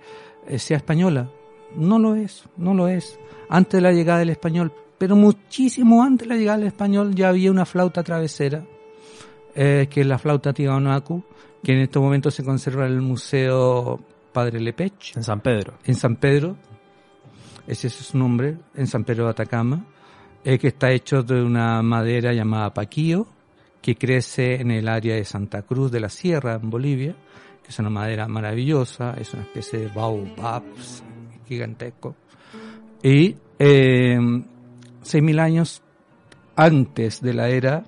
sea 0.57 0.77
española. 0.77 1.29
No 1.75 1.99
lo 1.99 2.15
es, 2.15 2.43
no 2.57 2.73
lo 2.73 2.87
es. 2.87 3.19
Antes 3.49 3.79
de 3.79 3.81
la 3.81 3.91
llegada 3.91 4.19
del 4.19 4.29
español, 4.29 4.71
pero 4.97 5.15
muchísimo 5.15 6.03
antes 6.03 6.27
de 6.27 6.33
la 6.35 6.39
llegada 6.39 6.59
del 6.59 6.67
español 6.67 7.15
ya 7.15 7.29
había 7.29 7.51
una 7.51 7.65
flauta 7.65 8.03
travesera, 8.03 8.63
eh, 9.55 9.87
que 9.89 10.01
es 10.01 10.07
la 10.07 10.19
flauta 10.19 10.53
Tiwanaku, 10.53 11.23
que 11.63 11.73
en 11.73 11.79
estos 11.79 12.01
momentos 12.01 12.33
se 12.35 12.43
conserva 12.43 12.85
en 12.85 12.93
el 12.93 13.01
Museo 13.01 13.99
Padre 14.31 14.59
Lepech, 14.59 15.17
En 15.17 15.23
San 15.23 15.41
Pedro. 15.41 15.73
en 15.85 15.95
San 15.95 16.15
Pedro, 16.15 16.55
ese 17.67 17.87
es 17.87 17.93
su 17.93 18.17
nombre, 18.17 18.57
en 18.75 18.87
San 18.87 19.03
Pedro 19.03 19.25
de 19.25 19.31
Atacama, 19.31 19.85
eh, 20.43 20.57
que 20.57 20.69
está 20.69 20.91
hecho 20.91 21.23
de 21.23 21.41
una 21.41 21.81
madera 21.81 22.33
llamada 22.33 22.73
paquillo, 22.73 23.27
que 23.81 23.95
crece 23.95 24.61
en 24.61 24.71
el 24.71 24.87
área 24.87 25.15
de 25.15 25.25
Santa 25.25 25.63
Cruz 25.63 25.91
de 25.91 25.99
la 25.99 26.09
Sierra, 26.09 26.59
en 26.61 26.69
Bolivia, 26.69 27.15
que 27.63 27.69
es 27.69 27.79
una 27.79 27.89
madera 27.89 28.27
maravillosa, 28.27 29.15
es 29.19 29.33
una 29.33 29.43
especie 29.43 29.79
de 29.79 29.87
baobab 29.87 30.63
gigantesco. 31.51 32.15
Y 33.03 33.35
eh, 33.59 34.17
6.000 34.17 35.39
años 35.41 35.83
antes 36.55 37.21
de 37.21 37.33
la 37.33 37.49
era 37.49 37.83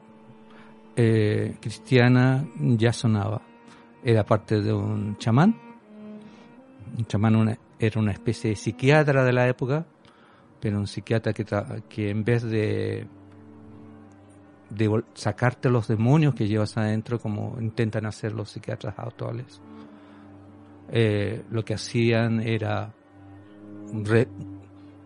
eh, 0.97 1.55
cristiana 1.61 2.45
ya 2.59 2.91
sonaba. 2.91 3.41
Era 4.03 4.25
parte 4.25 4.61
de 4.61 4.73
un 4.73 5.17
chamán. 5.17 5.55
Un 6.97 7.05
chamán 7.05 7.57
era 7.79 7.99
una 7.99 8.11
especie 8.11 8.49
de 8.49 8.55
psiquiatra 8.57 9.23
de 9.23 9.31
la 9.31 9.47
época, 9.47 9.85
pero 10.59 10.77
un 10.77 10.87
psiquiatra 10.87 11.31
que, 11.31 11.45
que 11.87 12.09
en 12.09 12.25
vez 12.25 12.43
de, 12.43 13.07
sacarte 15.13 15.69
los 15.69 15.87
demonios 15.87 16.35
que 16.35 16.47
llevas 16.47 16.75
adentro, 16.77 17.17
como 17.17 17.57
intentan 17.61 18.05
hacer 18.05 18.33
los 18.33 18.51
psiquiatras 18.51 18.95
actuales, 18.97 19.61
eh, 20.89 21.43
lo 21.49 21.63
que 21.63 21.73
hacían 21.73 22.41
era 22.41 22.93
re- 23.93 24.27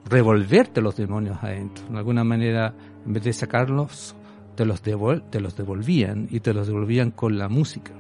revolverte 0.10 0.82
los 0.82 0.96
demonios 0.96 1.38
adentro. 1.42 1.86
De 1.90 1.98
alguna 1.98 2.24
manera, 2.24 2.74
en 3.06 3.14
vez 3.14 3.24
de 3.24 3.34
sacarlos, 3.34 4.16
te 4.56 4.66
los, 4.66 4.84
devol- 4.84 5.24
te 5.30 5.40
los 5.40 5.56
devolvían 5.56 6.28
y 6.32 6.40
te 6.40 6.54
los 6.54 6.68
devolvían 6.68 7.12
con 7.12 7.38
la 7.38 7.50
música. 7.50 7.92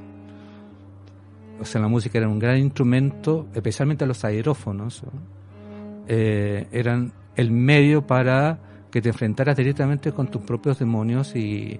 O 1.60 1.65
sea, 1.65 1.82
la 1.82 1.88
música 1.88 2.17
era 2.19 2.28
un 2.28 2.39
gran 2.39 2.58
instrumento, 2.60 3.47
especialmente 3.54 4.06
los 4.06 4.23
aerófonos, 4.23 5.04
¿no? 5.04 5.12
Eh, 6.08 6.67
eran 6.71 7.12
el 7.36 7.52
medio 7.52 8.06
para 8.08 8.60
que 8.89 9.02
te 9.02 9.10
enfrentaras 9.10 9.58
directamente 9.58 10.12
con 10.13 10.28
tus 10.30 10.41
propios 10.43 10.80
demonios 10.80 11.36
y, 11.36 11.80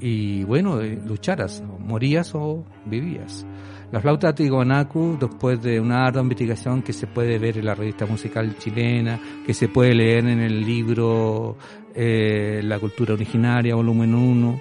y 0.00 0.42
bueno, 0.44 0.80
eh, 0.80 0.98
lucharas, 1.04 1.62
morías 1.78 2.34
o 2.34 2.64
vivías. 2.86 3.44
La 3.90 4.00
flauta 4.00 4.34
Tigonacu, 4.34 5.16
después 5.18 5.62
de 5.62 5.80
una 5.80 6.04
ardua 6.04 6.20
investigación 6.22 6.82
que 6.82 6.92
se 6.92 7.06
puede 7.06 7.38
ver 7.38 7.56
en 7.56 7.64
la 7.64 7.74
revista 7.74 8.04
musical 8.04 8.56
chilena, 8.58 9.18
que 9.46 9.54
se 9.54 9.68
puede 9.68 9.94
leer 9.94 10.26
en 10.26 10.40
el 10.40 10.60
libro 10.60 11.56
eh, 11.94 12.60
La 12.64 12.78
cultura 12.78 13.14
originaria, 13.14 13.74
volumen 13.74 14.14
1, 14.14 14.60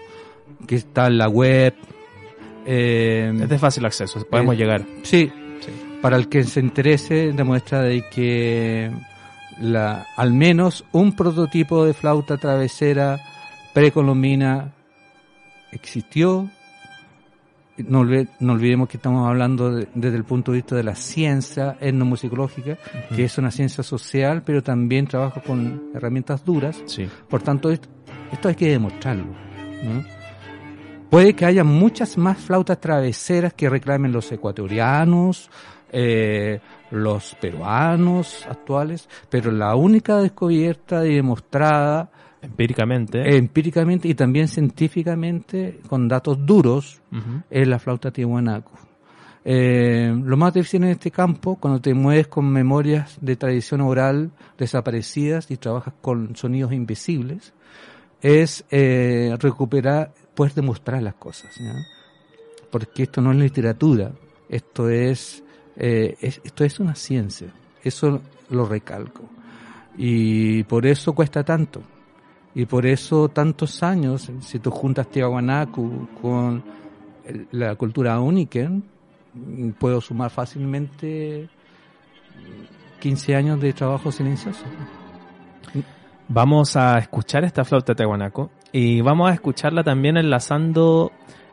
que 0.65 0.75
está 0.75 1.07
en 1.07 1.17
la 1.17 1.27
web. 1.27 1.73
eh, 2.65 3.31
Es 3.41 3.49
de 3.49 3.59
fácil 3.59 3.85
acceso, 3.85 4.25
podemos 4.29 4.55
Eh, 4.55 4.57
llegar. 4.57 4.83
Sí, 5.03 5.29
Sí. 5.59 5.71
para 6.01 6.15
el 6.17 6.29
que 6.29 6.43
se 6.45 6.59
interese, 6.61 7.31
demuestra 7.33 7.81
de 7.81 8.03
que 8.09 8.91
la, 9.59 10.05
al 10.15 10.31
menos 10.33 10.85
un 10.93 11.13
prototipo 11.15 11.83
de 11.85 11.93
flauta 11.93 12.37
travesera 12.37 13.19
precolombina 13.73 14.71
existió. 15.71 16.49
No, 17.77 18.03
no 18.39 18.53
olvidemos 18.53 18.89
que 18.89 18.97
estamos 18.97 19.27
hablando 19.27 19.71
de- 19.71 19.87
desde 19.93 20.17
el 20.17 20.23
punto 20.23 20.51
de 20.51 20.57
vista 20.57 20.75
de 20.75 20.83
la 20.83 20.95
ciencia 20.95 21.77
etnomusicológica, 21.79 22.77
que 23.15 23.23
es 23.25 23.37
una 23.37 23.51
ciencia 23.51 23.83
social, 23.83 24.41
pero 24.43 24.63
también 24.63 25.05
trabaja 25.07 25.41
con 25.41 25.91
herramientas 25.93 26.43
duras. 26.43 26.81
Sí. 26.87 27.07
Por 27.29 27.41
tanto, 27.43 27.69
esto, 27.69 27.87
esto 28.31 28.47
hay 28.49 28.55
que 28.55 28.69
demostrarlo. 28.71 29.25
¿no? 29.25 30.03
Puede 31.09 31.33
que 31.35 31.45
haya 31.45 31.63
muchas 31.63 32.17
más 32.17 32.37
flautas 32.39 32.81
traveseras 32.81 33.53
que 33.53 33.69
reclamen 33.69 34.11
los 34.11 34.31
ecuatorianos, 34.31 35.49
eh, 35.91 36.59
los 36.91 37.35
peruanos 37.39 38.45
actuales, 38.49 39.07
pero 39.29 39.51
la 39.51 39.75
única 39.75 40.17
descubierta 40.17 41.05
y 41.05 41.15
demostrada 41.15 42.09
Empíricamente. 42.41 43.37
empíricamente 43.37 44.07
y 44.07 44.13
también 44.13 44.47
científicamente 44.47 45.79
con 45.89 46.07
datos 46.07 46.45
duros 46.45 47.01
Ujú. 47.11 47.41
es 47.49 47.67
la 47.67 47.79
flauta 47.79 48.11
tihuanaco. 48.11 48.71
Eh, 49.43 50.13
lo 50.23 50.35
más 50.37 50.53
difícil 50.53 50.83
en 50.83 50.89
este 50.89 51.09
campo, 51.09 51.55
cuando 51.55 51.79
te 51.79 51.93
mueves 51.93 52.27
con 52.27 52.49
memorias 52.51 53.17
de 53.21 53.35
tradición 53.37 53.81
oral 53.81 54.31
desaparecidas 54.57 55.49
y 55.51 55.57
trabajas 55.57 55.93
con 56.01 56.35
sonidos 56.35 56.73
invisibles, 56.73 57.53
es 58.21 58.65
eh, 58.71 59.35
recuperar, 59.39 60.11
poder 60.35 60.53
demostrar 60.53 61.01
las 61.01 61.13
cosas. 61.15 61.55
¿ya? 61.59 61.73
Porque 62.69 63.03
esto 63.03 63.21
no 63.21 63.31
es 63.31 63.37
literatura, 63.37 64.11
esto 64.49 64.89
es, 64.89 65.43
eh, 65.77 66.17
es- 66.19 66.41
esto 66.43 66.63
es 66.65 66.79
una 66.79 66.95
ciencia. 66.95 67.47
Eso 67.83 68.21
lo 68.49 68.65
recalco. 68.65 69.21
Y 69.97 70.63
por 70.63 70.85
eso 70.85 71.13
cuesta 71.13 71.43
tanto. 71.43 71.81
Y 72.57 72.65
por 72.65 72.87
eso 72.87 73.29
tantos 73.29 73.83
años, 73.83 74.31
si 74.39 74.57
tú 74.57 74.71
juntas 74.71 75.07
Tiahuanacu 75.11 76.07
con 76.19 76.63
la 77.51 77.75
cultura 77.75 78.19
única, 78.19 78.71
puedo 79.77 80.01
sumar 80.01 80.31
fácilmente 80.31 81.49
15 82.99 83.35
años 83.35 83.61
de 83.61 83.73
trabajo 83.73 84.11
silencioso. 84.11 84.63
Vamos 86.29 86.75
a 86.75 86.97
escuchar 86.97 87.43
esta 87.43 87.63
flauta 87.63 87.93
tehuanaco 87.93 88.49
y 88.71 89.01
vamos 89.01 89.29
a 89.29 89.35
escucharla 89.35 89.83
también 89.83 90.17
enlazando 90.17 91.11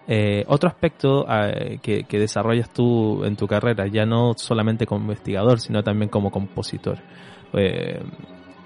eh, 0.08 0.46
otro 0.48 0.70
aspecto 0.70 1.26
eh, 1.28 1.80
que, 1.82 2.04
que 2.04 2.18
desarrollas 2.18 2.70
tú 2.70 3.24
en 3.24 3.36
tu 3.36 3.46
carrera, 3.46 3.88
ya 3.88 4.06
no 4.06 4.32
solamente 4.38 4.86
como 4.86 5.02
investigador, 5.02 5.60
sino 5.60 5.82
también 5.82 6.08
como 6.08 6.30
compositor. 6.30 6.96
Eh, 7.52 8.02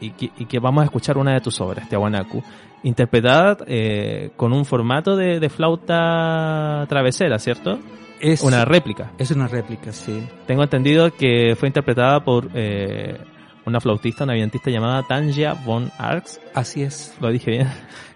y, 0.00 0.10
que, 0.10 0.30
y 0.38 0.46
que 0.46 0.58
vamos 0.58 0.82
a 0.82 0.84
escuchar 0.86 1.18
una 1.18 1.32
de 1.34 1.40
tus 1.40 1.60
obras, 1.60 1.88
Tiahuanacu, 1.88 2.42
interpretada 2.82 3.56
eh, 3.66 4.30
con 4.36 4.52
un 4.52 4.64
formato 4.64 5.16
de, 5.16 5.40
de 5.40 5.48
flauta 5.48 6.86
travesera, 6.88 7.38
¿cierto? 7.38 7.78
Es 8.20 8.42
Una 8.42 8.64
réplica. 8.64 9.12
es 9.18 9.30
una 9.30 9.46
réplica, 9.46 9.92
sí. 9.92 10.26
Tengo 10.46 10.62
entendido 10.64 11.12
que 11.12 11.54
fue 11.56 11.68
interpretada 11.68 12.24
por 12.24 12.48
eh, 12.54 13.16
una 13.64 13.80
flautista, 13.80 14.24
una 14.24 14.34
vientista 14.34 14.70
llamada 14.70 15.04
Tanja 15.06 15.54
von 15.54 15.90
Arx. 15.98 16.40
Así 16.54 16.82
es. 16.82 17.16
Lo 17.20 17.30
dije 17.30 17.50
bien. 17.52 17.68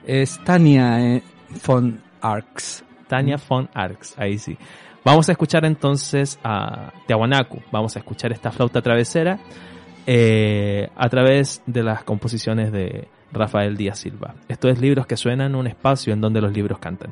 Es 0.05 0.42
Tania 0.42 0.99
eh, 1.01 1.23
von 1.66 2.01
Arx. 2.21 2.85
Tania 3.07 3.37
von 3.49 3.68
Arx, 3.75 4.18
ahí 4.18 4.38
sí. 4.38 4.57
Vamos 5.05 5.29
a 5.29 5.33
escuchar 5.33 5.64
entonces 5.64 6.38
a 6.42 6.92
Tiahuanacu. 7.07 7.61
Vamos 7.71 7.95
a 7.95 8.01
escuchar 8.01 8.33
esta 8.33 8.51
flauta 8.51 8.81
travesera 8.83 9.38
eh, 10.07 10.88
a 10.97 11.09
través 11.09 11.62
de 11.67 11.83
las 11.83 12.05
composiciones 12.05 12.73
de 12.73 13.09
Rafael 13.33 13.77
Díaz 13.77 13.99
Silva. 13.99 14.35
Esto 14.49 14.69
es 14.69 14.81
Libros 14.81 15.07
que 15.07 15.17
suenan, 15.17 15.55
un 15.55 15.67
espacio 15.67 16.12
en 16.12 16.21
donde 16.21 16.41
los 16.41 16.53
libros 16.53 16.79
cantan. 16.79 17.11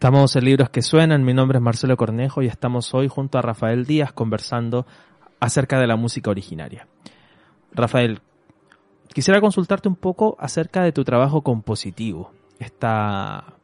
Estamos 0.00 0.34
en 0.34 0.46
Libros 0.46 0.70
que 0.70 0.80
Suenan, 0.80 1.26
mi 1.26 1.34
nombre 1.34 1.58
es 1.58 1.62
Marcelo 1.62 1.94
Cornejo 1.98 2.40
y 2.40 2.46
estamos 2.46 2.94
hoy 2.94 3.06
junto 3.08 3.36
a 3.36 3.42
Rafael 3.42 3.84
Díaz 3.84 4.14
conversando 4.14 4.86
acerca 5.40 5.78
de 5.78 5.86
la 5.86 5.96
música 5.96 6.30
originaria. 6.30 6.88
Rafael, 7.74 8.20
quisiera 9.12 9.42
consultarte 9.42 9.90
un 9.90 9.96
poco 9.96 10.38
acerca 10.40 10.82
de 10.84 10.92
tu 10.92 11.04
trabajo 11.04 11.42
compositivo, 11.42 12.32
esta 12.58 13.58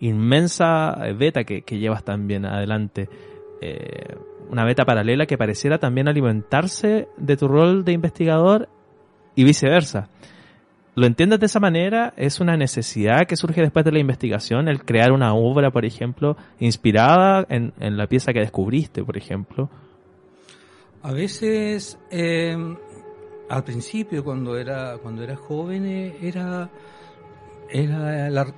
inmensa 0.00 0.96
beta 1.14 1.44
que, 1.44 1.62
llevas 1.78 2.04
también 2.04 2.46
adelante, 2.46 3.10
eh, 3.60 4.16
una 4.48 4.64
beta 4.64 4.86
paralela 4.86 5.26
que 5.26 5.36
pareciera 5.36 5.76
también 5.76 6.08
alimentarse 6.08 7.08
de 7.18 7.36
tu 7.36 7.48
rol 7.48 7.84
de 7.84 7.92
investigador 7.92 8.70
y 9.34 9.44
viceversa. 9.44 10.08
¿Lo 10.94 11.06
entiendes 11.06 11.40
de 11.40 11.46
esa 11.46 11.58
manera? 11.58 12.12
¿Es 12.18 12.40
una 12.40 12.56
necesidad 12.56 13.26
que 13.26 13.36
surge 13.36 13.62
después 13.62 13.84
de 13.84 13.92
la 13.92 13.98
investigación, 13.98 14.68
el 14.68 14.84
crear 14.84 15.12
una 15.12 15.34
obra, 15.34 15.70
por 15.70 15.86
ejemplo, 15.86 16.36
inspirada 16.60 17.46
en, 17.48 17.72
la 17.78 18.06
pieza 18.06 18.34
que 18.34 18.40
descubriste, 18.40 19.02
por 19.02 19.16
ejemplo? 19.16 19.70
A 21.02 21.12
veces, 21.12 21.98
eh, 22.10 22.56
al 23.48 23.64
principio, 23.64 24.22
cuando 24.22 24.58
era, 24.58 24.98
cuando 24.98 25.22
era 25.22 25.34
joven, 25.34 25.86
eh, 25.86 26.16
era, 26.20 26.68
era 27.70 28.28
la, 28.28 28.52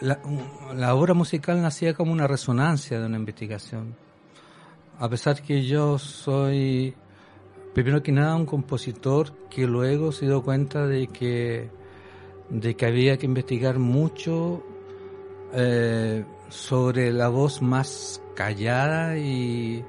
la, 0.00 0.94
obra 0.96 1.14
musical 1.14 1.62
nacía 1.62 1.94
como 1.94 2.10
una 2.10 2.26
resonancia 2.26 2.98
de 2.98 3.06
una 3.06 3.16
investigación. 3.16 3.94
A 4.98 5.08
pesar 5.08 5.40
que 5.40 5.62
yo 5.62 5.98
soy 5.98 6.94
primero 7.74 8.02
que 8.02 8.12
nada 8.12 8.36
un 8.36 8.46
compositor 8.46 9.32
que 9.48 9.66
luego 9.66 10.12
se 10.12 10.26
dio 10.26 10.42
cuenta 10.42 10.86
de 10.86 11.06
que, 11.06 11.70
de 12.48 12.74
que 12.74 12.86
había 12.86 13.16
que 13.16 13.26
investigar 13.26 13.78
mucho 13.78 14.62
eh, 15.52 16.24
sobre 16.48 17.12
la 17.12 17.28
voz 17.28 17.62
más 17.62 18.22
callada 18.34 19.16
y, 19.18 19.84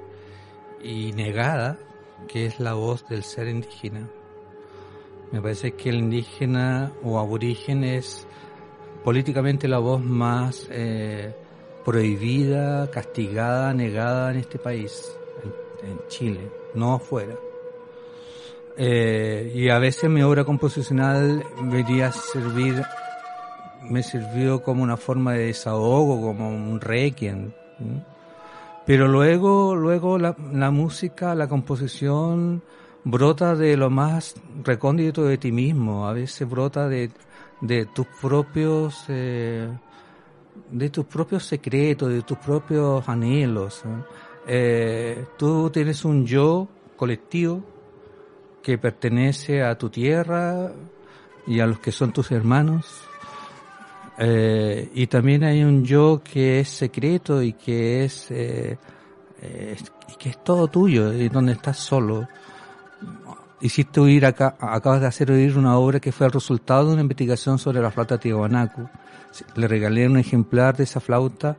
y 0.83 1.11
negada, 1.13 1.79
que 2.27 2.45
es 2.45 2.59
la 2.59 2.73
voz 2.73 3.07
del 3.07 3.23
ser 3.23 3.47
indígena. 3.47 4.09
Me 5.31 5.41
parece 5.41 5.73
que 5.73 5.89
el 5.89 5.95
indígena 5.95 6.91
o 7.03 7.17
aborigen 7.19 7.83
es 7.83 8.27
políticamente 9.03 9.67
la 9.67 9.79
voz 9.79 10.03
más 10.03 10.67
eh, 10.69 11.33
prohibida, 11.85 12.91
castigada, 12.91 13.73
negada 13.73 14.31
en 14.31 14.37
este 14.37 14.59
país, 14.59 15.17
en 15.83 15.99
Chile, 16.09 16.51
no 16.75 16.93
afuera. 16.93 17.35
Eh, 18.77 19.51
y 19.55 19.69
a 19.69 19.79
veces 19.79 20.09
mi 20.09 20.21
obra 20.21 20.43
composicional 20.43 21.43
a 22.03 22.11
servir, 22.11 22.83
me 23.89 24.03
sirvió 24.03 24.63
como 24.63 24.83
una 24.83 24.97
forma 24.97 25.33
de 25.33 25.47
desahogo, 25.47 26.21
como 26.21 26.49
un 26.49 26.79
requiem. 26.79 27.51
Pero 28.85 29.07
luego, 29.07 29.75
luego 29.75 30.17
la, 30.17 30.33
música, 30.71 31.35
la 31.35 31.47
composición 31.47 32.63
brota 33.03 33.55
de 33.55 33.77
lo 33.77 33.89
más 33.89 34.35
recóndito 34.63 35.23
de 35.23 35.37
ti 35.37 35.51
mismo, 35.51 36.07
a 36.07 36.13
veces 36.13 36.49
brota 36.49 36.87
de, 36.87 37.11
de 37.61 37.85
tus 37.87 38.07
propios, 38.21 39.05
eh, 39.07 39.67
de 40.71 40.89
tus 40.89 41.05
propios 41.05 41.45
secretos, 41.45 42.09
de 42.09 42.21
tus 42.21 42.37
propios 42.37 43.07
anhelos. 43.07 43.83
Eh, 44.47 45.25
tú 45.37 45.69
tienes 45.69 46.03
un 46.03 46.25
yo 46.25 46.67
colectivo 46.95 47.63
que 48.61 48.77
pertenece 48.77 49.63
a 49.63 49.77
tu 49.77 49.89
tierra 49.89 50.71
y 51.47 51.59
a 51.59 51.65
los 51.67 51.79
que 51.79 51.91
son 51.91 52.11
tus 52.11 52.31
hermanos. 52.31 52.85
Eh, 54.17 54.91
y 54.93 55.07
también 55.07 55.43
hay 55.43 55.63
un 55.63 55.83
yo 55.83 56.21
que 56.23 56.59
es 56.59 56.69
secreto 56.69 57.41
y 57.41 57.53
que 57.53 58.03
es, 58.03 58.27
eh, 58.29 58.77
y 60.09 60.15
que 60.17 60.29
es 60.29 60.43
todo 60.43 60.67
tuyo 60.67 61.13
y 61.13 61.29
donde 61.29 61.53
estás 61.53 61.77
solo. 61.77 62.27
Hiciste 63.61 63.99
oír 63.99 64.25
acá, 64.25 64.55
acabas 64.59 65.01
de 65.01 65.07
hacer 65.07 65.31
oír 65.31 65.57
una 65.57 65.77
obra 65.77 65.99
que 65.99 66.11
fue 66.11 66.27
el 66.27 66.33
resultado 66.33 66.87
de 66.87 66.93
una 66.93 67.01
investigación 67.01 67.57
sobre 67.57 67.81
la 67.81 67.91
flauta 67.91 68.17
tiahuanacu. 68.17 68.89
Le 69.55 69.67
regalé 69.67 70.07
un 70.07 70.17
ejemplar 70.17 70.75
de 70.75 70.83
esa 70.83 70.99
flauta 70.99 71.57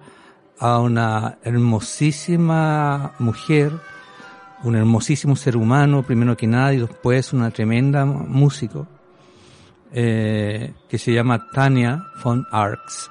a 0.59 0.79
una 0.79 1.39
hermosísima 1.43 3.13
mujer 3.19 3.73
un 4.65 4.77
hermosísimo 4.77 5.37
ser 5.37 5.57
humano, 5.57 6.03
primero 6.03 6.37
que 6.37 6.47
nada, 6.47 6.73
y 6.73 6.79
después 6.79 7.33
una 7.33 7.51
tremenda 7.51 8.05
músico, 8.05 8.87
eh, 9.93 10.73
que 10.89 10.99
se 10.99 11.13
llama 11.13 11.49
Tania 11.51 12.05
von 12.23 12.47
Arx. 12.51 13.11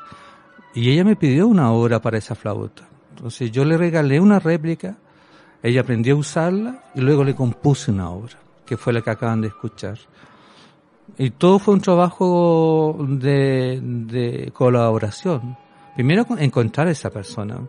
Y 0.74 0.90
ella 0.92 1.04
me 1.04 1.16
pidió 1.16 1.48
una 1.48 1.72
obra 1.72 2.02
para 2.02 2.18
esa 2.18 2.36
flauta. 2.36 2.88
Entonces 3.16 3.52
yo 3.52 3.66
le 3.66 3.78
regalé 3.78 4.20
una 4.20 4.40
réplica, 4.40 4.98
ella 5.62 5.82
aprendió 5.82 6.16
a 6.16 6.20
usarla 6.20 6.84
y 6.96 7.02
luego 7.02 7.24
le 7.24 7.36
compuse 7.36 7.92
una 7.92 8.10
obra, 8.10 8.38
que 8.66 8.78
fue 8.78 8.94
la 8.94 9.02
que 9.02 9.12
acaban 9.12 9.42
de 9.42 9.50
escuchar. 9.50 9.98
Y 11.18 11.32
todo 11.32 11.60
fue 11.60 11.74
un 11.74 11.82
trabajo 11.82 12.98
de, 13.00 13.80
de 13.82 14.52
colaboración. 14.54 15.58
Primero 15.96 16.26
encontrar 16.40 16.88
a 16.88 16.92
esa 16.92 17.10
persona, 17.10 17.60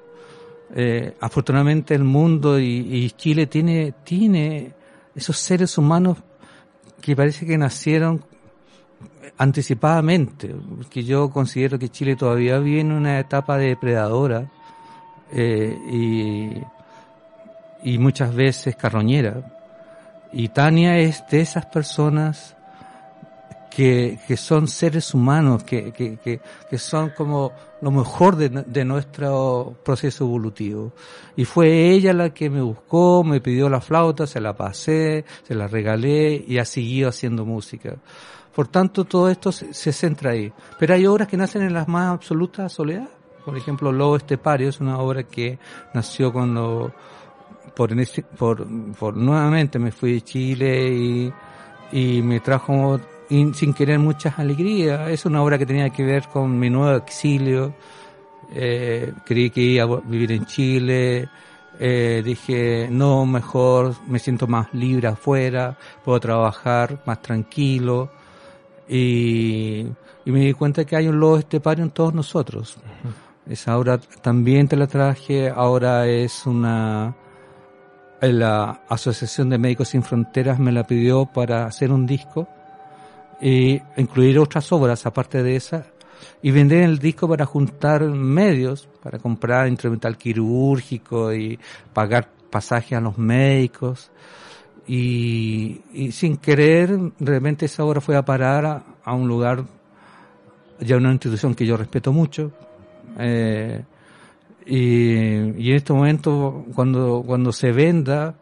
eh, 0.74 1.16
afortunadamente 1.20 1.94
el 1.94 2.04
mundo 2.04 2.58
y, 2.58 3.10
Chile 3.16 3.46
tiene, 3.46 3.92
tiene 4.04 4.72
esos 5.14 5.36
seres 5.36 5.76
humanos 5.76 6.18
que 7.00 7.14
parece 7.14 7.46
que 7.46 7.58
nacieron 7.58 8.24
anticipadamente, 9.38 10.54
que 10.88 11.04
yo 11.04 11.30
considero 11.30 11.78
que 11.78 11.88
Chile 11.88 12.16
todavía 12.16 12.58
vive 12.58 12.80
en 12.80 12.92
una 12.92 13.18
etapa 13.18 13.58
depredadora 13.58 14.50
eh, 15.32 15.76
y, 15.90 16.62
y 17.82 17.98
muchas 17.98 18.34
veces 18.34 18.76
carroñera. 18.76 19.42
Y 20.32 20.48
Tania 20.48 20.98
es 20.98 21.24
de 21.28 21.40
esas 21.40 21.66
personas 21.66 22.56
que, 23.74 24.18
que 24.26 24.36
son 24.36 24.68
seres 24.68 25.14
humanos, 25.14 25.64
que, 25.64 25.92
que, 25.92 26.18
que, 26.18 26.78
son 26.78 27.10
como 27.10 27.52
lo 27.82 27.90
mejor 27.90 28.36
de, 28.36 28.48
de, 28.48 28.84
nuestro 28.84 29.76
proceso 29.84 30.24
evolutivo. 30.24 30.92
Y 31.36 31.44
fue 31.44 31.90
ella 31.90 32.12
la 32.12 32.32
que 32.32 32.48
me 32.48 32.62
buscó, 32.62 33.24
me 33.24 33.40
pidió 33.40 33.68
la 33.68 33.80
flauta, 33.80 34.26
se 34.26 34.40
la 34.40 34.56
pasé, 34.56 35.24
se 35.42 35.54
la 35.56 35.66
regalé 35.66 36.44
y 36.46 36.58
ha 36.58 36.64
seguido 36.64 37.08
haciendo 37.08 37.44
música. 37.44 37.96
Por 38.54 38.68
tanto, 38.68 39.04
todo 39.04 39.28
esto 39.28 39.50
se, 39.50 39.92
centra 39.92 40.30
ahí. 40.30 40.52
Pero 40.78 40.94
hay 40.94 41.06
obras 41.06 41.26
que 41.26 41.36
nacen 41.36 41.62
en 41.62 41.74
la 41.74 41.84
más 41.86 42.12
absoluta 42.12 42.68
soledad. 42.68 43.08
Por 43.44 43.56
ejemplo, 43.56 43.90
Lobo 43.90 44.16
Estepario 44.16 44.68
es 44.68 44.80
una 44.80 44.98
obra 44.98 45.24
que 45.24 45.58
nació 45.92 46.32
cuando, 46.32 46.92
por, 47.74 47.90
por, 48.38 48.66
por 48.94 49.16
nuevamente 49.16 49.80
me 49.80 49.90
fui 49.90 50.12
de 50.12 50.20
Chile 50.20 50.94
y, 50.94 51.32
y 51.90 52.22
me 52.22 52.38
trajo 52.38 53.00
sin 53.54 53.72
querer 53.72 53.98
muchas 53.98 54.38
alegrías. 54.38 55.08
Es 55.08 55.24
una 55.24 55.42
obra 55.42 55.58
que 55.58 55.66
tenía 55.66 55.90
que 55.90 56.04
ver 56.04 56.28
con 56.28 56.58
mi 56.58 56.68
nuevo 56.68 56.96
exilio. 56.96 57.74
Eh, 58.54 59.12
creí 59.24 59.50
que 59.50 59.60
iba 59.60 59.84
a 59.84 60.00
vivir 60.04 60.32
en 60.32 60.44
Chile. 60.46 61.28
Eh, 61.78 62.22
dije, 62.24 62.88
no, 62.90 63.24
mejor 63.24 63.94
me 64.06 64.18
siento 64.18 64.46
más 64.46 64.72
libre 64.74 65.08
afuera, 65.08 65.76
puedo 66.04 66.20
trabajar 66.20 67.02
más 67.06 67.22
tranquilo. 67.22 68.10
Y, 68.88 69.86
me 70.26 70.40
di 70.40 70.52
cuenta 70.52 70.84
que 70.84 70.96
hay 70.96 71.08
un 71.08 71.18
lobo 71.18 71.38
estepario 71.38 71.82
en 71.84 71.90
todos 71.90 72.12
nosotros. 72.14 72.76
Esa 73.48 73.76
obra 73.78 73.98
también 73.98 74.68
te 74.68 74.76
la 74.76 74.86
traje, 74.86 75.48
ahora 75.48 76.06
es 76.06 76.46
una... 76.46 77.16
La 78.20 78.82
Asociación 78.88 79.50
de 79.50 79.58
Médicos 79.58 79.88
Sin 79.88 80.04
Fronteras 80.04 80.60
me 80.60 80.70
la 80.70 80.84
pidió 80.86 81.26
para 81.26 81.64
hacer 81.66 81.90
un 81.90 82.06
disco 82.06 82.46
e 83.44 83.82
incluir 83.96 84.38
otras 84.38 84.70
obras 84.70 85.04
aparte 85.04 85.42
de 85.42 85.56
esa 85.56 85.86
y 86.42 86.52
vender 86.52 86.82
el 86.84 87.00
disco 87.00 87.28
para 87.28 87.44
juntar 87.44 88.02
medios, 88.04 88.88
para 89.02 89.18
comprar 89.18 89.66
instrumental 89.66 90.16
quirúrgico 90.16 91.34
y 91.34 91.58
pagar 91.92 92.28
pasajes 92.50 92.96
a 92.96 93.00
los 93.00 93.18
médicos. 93.18 94.12
Y, 94.86 95.80
sin 96.12 96.36
querer, 96.36 96.96
realmente 97.18 97.66
esa 97.66 97.84
obra 97.84 98.00
fue 98.00 98.16
a 98.16 98.24
parar 98.24 98.84
a, 99.04 99.14
un 99.14 99.26
lugar, 99.26 99.64
ya 100.80 100.96
una 100.96 101.10
institución 101.10 101.54
que 101.54 101.66
yo 101.66 101.76
respeto 101.76 102.12
mucho. 102.12 102.52
Eh, 103.18 103.82
y, 104.66 105.64
y, 105.64 105.70
en 105.70 105.76
este 105.76 105.92
momento, 105.92 106.64
cuando, 106.74 107.24
cuando 107.26 107.52
se 107.52 107.72
venda, 107.72 108.36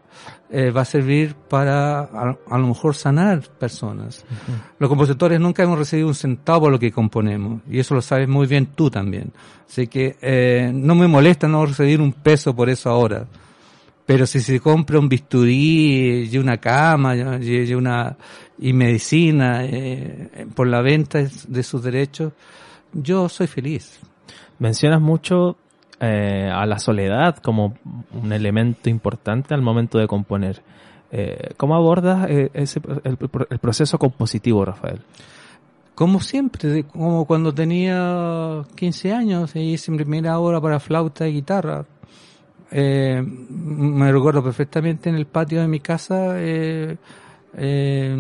eh, 0.53 0.71
va 0.71 0.81
a 0.81 0.85
servir 0.85 1.35
para 1.49 2.01
a, 2.01 2.59
lo 2.59 2.67
mejor 2.67 2.97
sanar 2.97 3.41
personas. 3.59 4.25
Los 4.79 4.89
compositores 4.89 5.39
nunca 5.39 5.63
hemos 5.63 5.79
recibido 5.79 6.09
un 6.09 6.15
centavo 6.15 6.63
por 6.63 6.73
lo 6.73 6.79
que 6.79 6.91
componemos 6.91 7.63
y 7.71 7.79
eso 7.79 7.95
lo 7.95 8.03
sabes 8.03 8.29
muy 8.29 8.47
bien 8.47 8.67
tú 8.75 8.91
también. 8.91 9.33
Así 9.69 9.87
que 9.87 10.17
eh, 10.21 10.73
no 10.75 10.95
me 10.97 11.07
molesta 11.07 11.47
no 11.47 11.65
recibir 11.65 12.01
un 12.01 12.13
peso 12.13 12.55
por 12.55 12.69
eso 12.69 12.91
ahora. 12.91 13.27
Pero 14.05 14.27
si 14.27 14.41
se 14.41 14.59
compra 14.59 14.99
un 14.99 15.09
bisturí 15.09 16.29
y 16.29 16.39
una 16.39 16.57
cama 16.57 17.15
y 17.15 17.73
una 17.73 18.17
y 18.59 18.73
medicina 18.73 19.65
eh, 19.65 20.47
por 20.53 20.67
la 20.67 20.83
venta 20.83 21.21
de 21.47 21.63
sus 21.63 21.81
derechos, 21.83 22.33
yo 22.93 23.29
soy 23.29 23.47
feliz. 23.47 24.01
Mencionas 24.59 25.01
mucho 25.01 25.57
eh, 26.03 26.51
a 26.51 26.65
la 26.65 26.79
soledad 26.79 27.37
como 27.37 27.75
un 28.15 28.33
elemento 28.33 28.89
importante 28.89 29.53
al 29.53 29.61
momento 29.61 29.99
de 29.99 30.07
componer. 30.07 30.63
Eh, 31.13 31.51
¿Cómo 31.59 31.75
abordas 31.75 32.27
eh, 32.31 32.51
ese, 32.55 32.81
el, 33.05 33.19
proceso 33.59 33.99
compositivo, 33.99 34.65
Rafael? 34.65 35.03
Como 35.95 36.21
siempre, 36.21 36.85
como 36.85 37.27
cuando 37.27 37.53
tenía 37.53 38.63
15 38.77 39.13
años 39.13 39.55
e 39.55 39.61
hice 39.61 39.91
mi 39.91 39.99
primera 39.99 40.39
obra 40.39 40.59
para 40.59 40.81
flauta 40.81 41.29
y 41.29 41.35
guitarra. 41.35 41.85
Me 42.73 44.11
recuerdo 44.11 44.43
perfectamente 44.43 45.11
en 45.11 45.17
el 45.17 45.27
patio 45.27 45.61
de 45.61 45.69
mi 45.69 45.81
casa, 45.81 46.37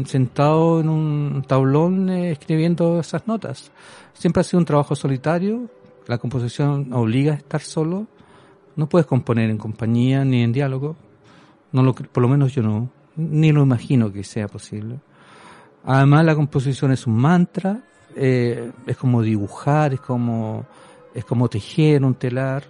sentado 0.05 0.81
en 0.81 0.89
un 0.91 1.45
tablón 1.49 2.11
escribiendo 2.11 3.01
esas 3.01 3.27
notas. 3.27 3.73
Siempre 4.13 4.43
ha 4.43 4.45
sido 4.45 4.59
un 4.59 4.67
trabajo 4.67 4.95
solitario, 4.95 5.71
la 6.11 6.19
composición 6.19 6.93
obliga 6.93 7.35
a 7.35 7.37
estar 7.37 7.61
solo, 7.61 8.09
no 8.75 8.89
puedes 8.89 9.07
componer 9.07 9.49
en 9.49 9.59
compañía 9.59 10.25
ni 10.25 10.43
en 10.43 10.51
diálogo, 10.51 10.97
no 11.71 11.85
lo, 11.85 11.95
por 11.95 12.21
lo 12.21 12.29
menos 12.29 12.53
yo 12.53 12.65
no, 12.65 12.91
ni 13.15 13.53
lo 13.53 13.63
imagino 13.63 14.13
que 14.13 14.25
sea 14.25 14.49
posible. 14.49 14.99
Además 15.85 16.25
la 16.25 16.35
composición 16.35 16.91
es 16.91 17.07
un 17.07 17.15
mantra, 17.15 17.85
eh, 18.17 18.73
es 18.89 18.97
como 18.97 19.23
dibujar, 19.23 19.93
es 19.93 20.01
como, 20.01 20.67
es 21.15 21.25
como 21.25 21.49
tejer 21.49 22.05
un 22.05 22.17
telar. 22.17 22.65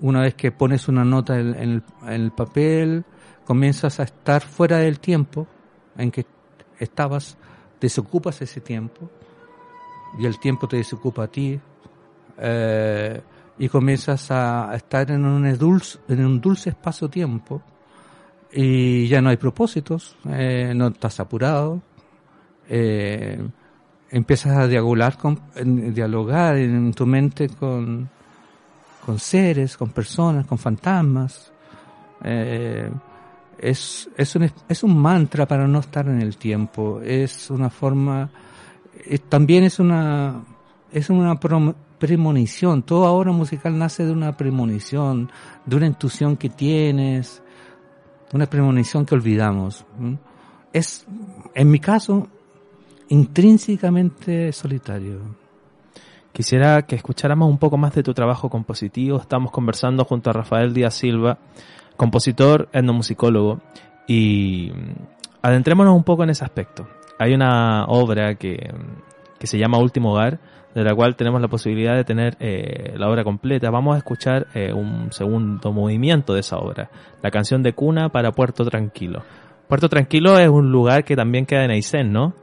Una 0.00 0.20
vez 0.20 0.34
que 0.34 0.52
pones 0.52 0.86
una 0.86 1.04
nota 1.04 1.40
en, 1.40 1.56
en 1.56 1.70
el, 1.70 1.82
en 2.02 2.22
el 2.22 2.30
papel, 2.30 3.04
comienzas 3.44 3.98
a 3.98 4.04
estar 4.04 4.40
fuera 4.40 4.76
del 4.78 5.00
tiempo 5.00 5.48
en 5.96 6.12
que 6.12 6.26
estabas, 6.78 7.36
desocupas 7.80 8.40
ese 8.40 8.60
tiempo 8.60 9.10
y 10.16 10.26
el 10.26 10.38
tiempo 10.38 10.68
te 10.68 10.76
desocupa 10.76 11.24
a 11.24 11.26
ti 11.26 11.60
eh, 12.44 13.20
y 13.58 13.68
comienzas 13.68 14.30
a, 14.32 14.74
estar 14.74 15.10
en 15.12 15.24
un 15.24 15.56
dulce, 15.56 16.00
en 16.08 16.26
un 16.26 16.40
dulce 16.40 16.70
espacio-tiempo 16.70 17.62
y 18.52 19.06
ya 19.06 19.22
no 19.22 19.30
hay 19.30 19.36
propósitos, 19.36 20.16
eh, 20.28 20.72
no 20.74 20.88
estás 20.88 21.20
apurado, 21.20 21.80
eh, 22.68 23.40
empiezas 24.10 24.56
a 24.56 24.66
dialogar 24.66 25.16
con, 25.16 25.40
dialogar 25.94 26.56
en 26.56 26.92
tu 26.92 27.06
mente 27.06 27.48
con, 27.48 28.10
con 29.06 29.18
seres, 29.20 29.76
con 29.76 29.90
personas, 29.90 30.44
con 30.44 30.58
fantasmas. 30.58 31.52
Eh, 32.24 32.90
es, 33.58 34.10
es, 34.16 34.34
un, 34.34 34.50
es 34.68 34.82
un 34.82 34.98
mantra 34.98 35.46
para 35.46 35.68
no 35.68 35.78
estar 35.78 36.08
en 36.08 36.20
el 36.20 36.36
tiempo, 36.36 37.00
es 37.00 37.48
una 37.48 37.70
forma, 37.70 38.28
también 39.28 39.62
es 39.62 39.78
una, 39.78 40.42
es 40.92 41.10
una 41.10 41.38
premonición, 41.98 42.82
toda 42.82 43.10
obra 43.10 43.32
musical 43.32 43.78
nace 43.78 44.04
de 44.04 44.12
una 44.12 44.36
premonición, 44.36 45.30
de 45.64 45.76
una 45.76 45.86
intuición 45.86 46.36
que 46.36 46.50
tienes, 46.50 47.42
una 48.32 48.46
premonición 48.46 49.06
que 49.06 49.14
olvidamos. 49.14 49.84
Es, 50.72 51.06
en 51.54 51.70
mi 51.70 51.78
caso, 51.78 52.28
intrínsecamente 53.08 54.52
solitario. 54.52 55.20
Quisiera 56.32 56.82
que 56.82 56.96
escucháramos 56.96 57.48
un 57.48 57.58
poco 57.58 57.76
más 57.76 57.94
de 57.94 58.02
tu 58.02 58.14
trabajo 58.14 58.48
compositivo. 58.48 59.18
Estamos 59.18 59.50
conversando 59.50 60.04
junto 60.04 60.30
a 60.30 60.32
Rafael 60.32 60.72
Díaz 60.72 60.94
Silva, 60.94 61.38
compositor, 61.96 62.70
etnomusicólogo, 62.72 63.60
y 64.06 64.70
mm, 64.74 65.42
adentrémonos 65.42 65.94
un 65.94 66.04
poco 66.04 66.24
en 66.24 66.30
ese 66.30 66.44
aspecto. 66.44 66.88
Hay 67.18 67.34
una 67.34 67.84
obra 67.84 68.34
que, 68.36 68.56
que 69.38 69.46
se 69.46 69.58
llama 69.58 69.78
Último 69.78 70.12
Hogar, 70.12 70.40
de 70.74 70.84
la 70.84 70.94
cual 70.94 71.16
tenemos 71.16 71.40
la 71.40 71.48
posibilidad 71.48 71.94
de 71.94 72.04
tener 72.04 72.36
eh, 72.40 72.94
la 72.96 73.08
obra 73.08 73.24
completa. 73.24 73.70
Vamos 73.70 73.94
a 73.94 73.98
escuchar 73.98 74.46
eh, 74.54 74.72
un 74.72 75.12
segundo 75.12 75.72
movimiento 75.72 76.34
de 76.34 76.40
esa 76.40 76.56
obra, 76.56 76.90
la 77.22 77.30
canción 77.30 77.62
de 77.62 77.72
cuna 77.72 78.08
para 78.08 78.32
Puerto 78.32 78.64
Tranquilo. 78.64 79.22
Puerto 79.68 79.88
Tranquilo 79.88 80.38
es 80.38 80.48
un 80.48 80.70
lugar 80.70 81.04
que 81.04 81.16
también 81.16 81.46
queda 81.46 81.64
en 81.64 81.70
Aysén, 81.70 82.12
¿no? 82.12 82.34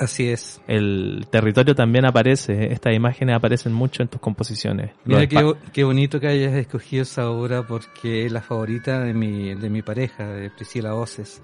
Así 0.00 0.28
es. 0.28 0.62
el 0.66 1.26
territorio 1.30 1.74
también 1.74 2.06
aparece, 2.06 2.72
estas 2.72 2.94
imágenes 2.94 3.36
aparecen 3.36 3.74
mucho 3.74 4.02
en 4.02 4.08
tus 4.08 4.18
composiciones. 4.18 4.92
Mira 5.04 5.26
qué, 5.26 5.54
qué 5.74 5.84
bonito 5.84 6.18
que 6.18 6.26
hayas 6.26 6.54
escogido 6.54 7.02
esa 7.02 7.28
obra 7.28 7.66
porque 7.66 8.24
es 8.24 8.32
la 8.32 8.40
favorita 8.40 9.00
de 9.00 9.12
mi, 9.12 9.54
de 9.54 9.68
mi 9.68 9.82
pareja, 9.82 10.26
de 10.26 10.48
Priscila 10.48 10.94
Oces. 10.94 11.42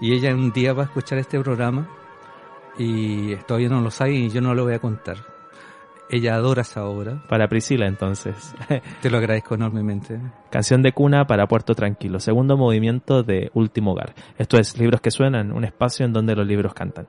Y 0.00 0.12
ella 0.12 0.32
un 0.32 0.52
día 0.52 0.74
va 0.74 0.84
a 0.84 0.86
escuchar 0.86 1.18
este 1.18 1.40
programa 1.40 1.88
y 2.78 3.34
todavía 3.48 3.68
no 3.68 3.80
lo 3.80 3.90
sabe 3.90 4.12
y 4.14 4.30
yo 4.30 4.40
no 4.40 4.54
lo 4.54 4.62
voy 4.62 4.74
a 4.74 4.78
contar. 4.78 5.16
Ella 6.10 6.34
adora 6.34 6.62
esa 6.62 6.84
obra. 6.86 7.22
Para 7.28 7.48
Priscila 7.48 7.86
entonces. 7.86 8.54
Te 9.02 9.10
lo 9.10 9.18
agradezco 9.18 9.54
enormemente. 9.54 10.18
Canción 10.50 10.82
de 10.82 10.92
cuna 10.92 11.26
para 11.26 11.46
Puerto 11.46 11.74
Tranquilo, 11.74 12.18
segundo 12.18 12.56
movimiento 12.56 13.22
de 13.22 13.50
Último 13.54 13.92
Hogar. 13.92 14.14
Esto 14.38 14.58
es 14.58 14.78
Libros 14.78 15.00
que 15.00 15.10
Suenan, 15.10 15.52
un 15.52 15.64
espacio 15.64 16.06
en 16.06 16.12
donde 16.12 16.34
los 16.34 16.46
libros 16.46 16.72
cantan. 16.72 17.08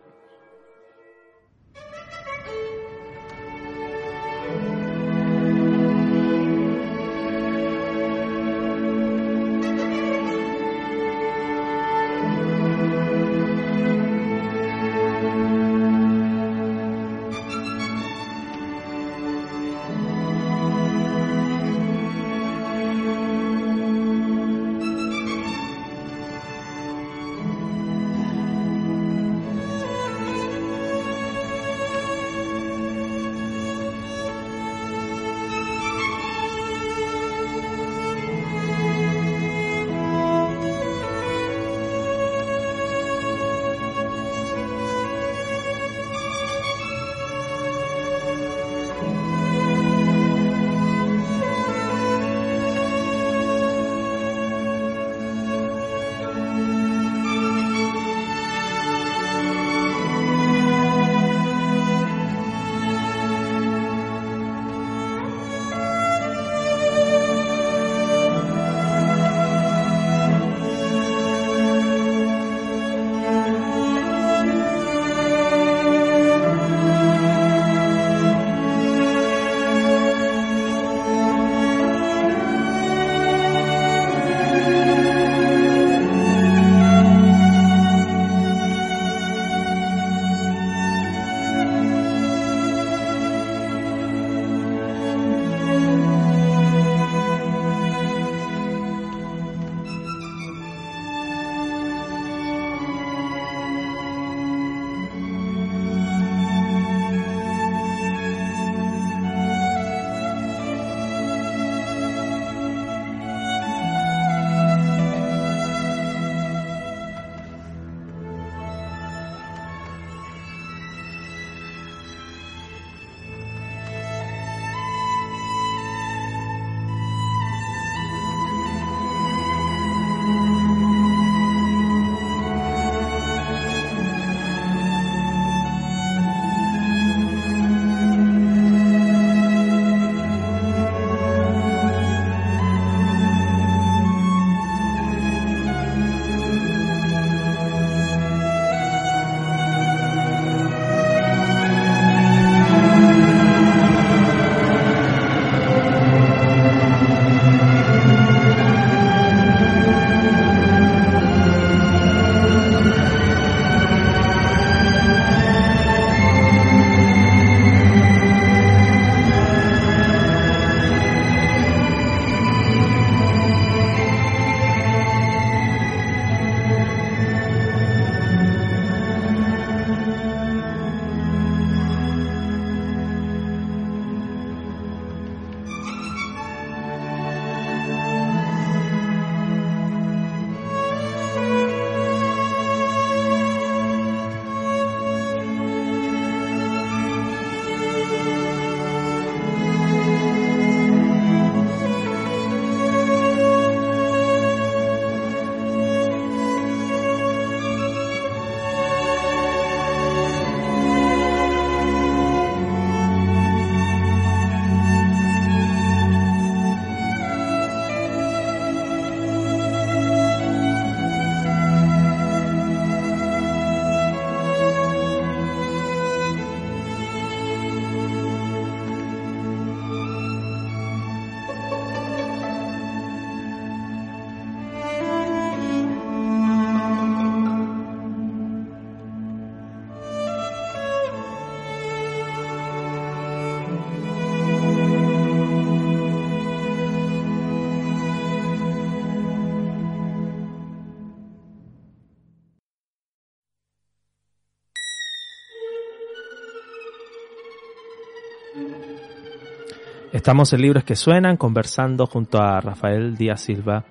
Estamos 260.30 260.54
en 260.54 260.62
Libros 260.62 260.84
que 260.84 260.96
Suenan 260.96 261.38
conversando 261.38 262.06
junto 262.06 262.40
a 262.40 262.62
Rafael 262.62 263.18
Díaz 263.18 263.42
Silva 263.42 263.86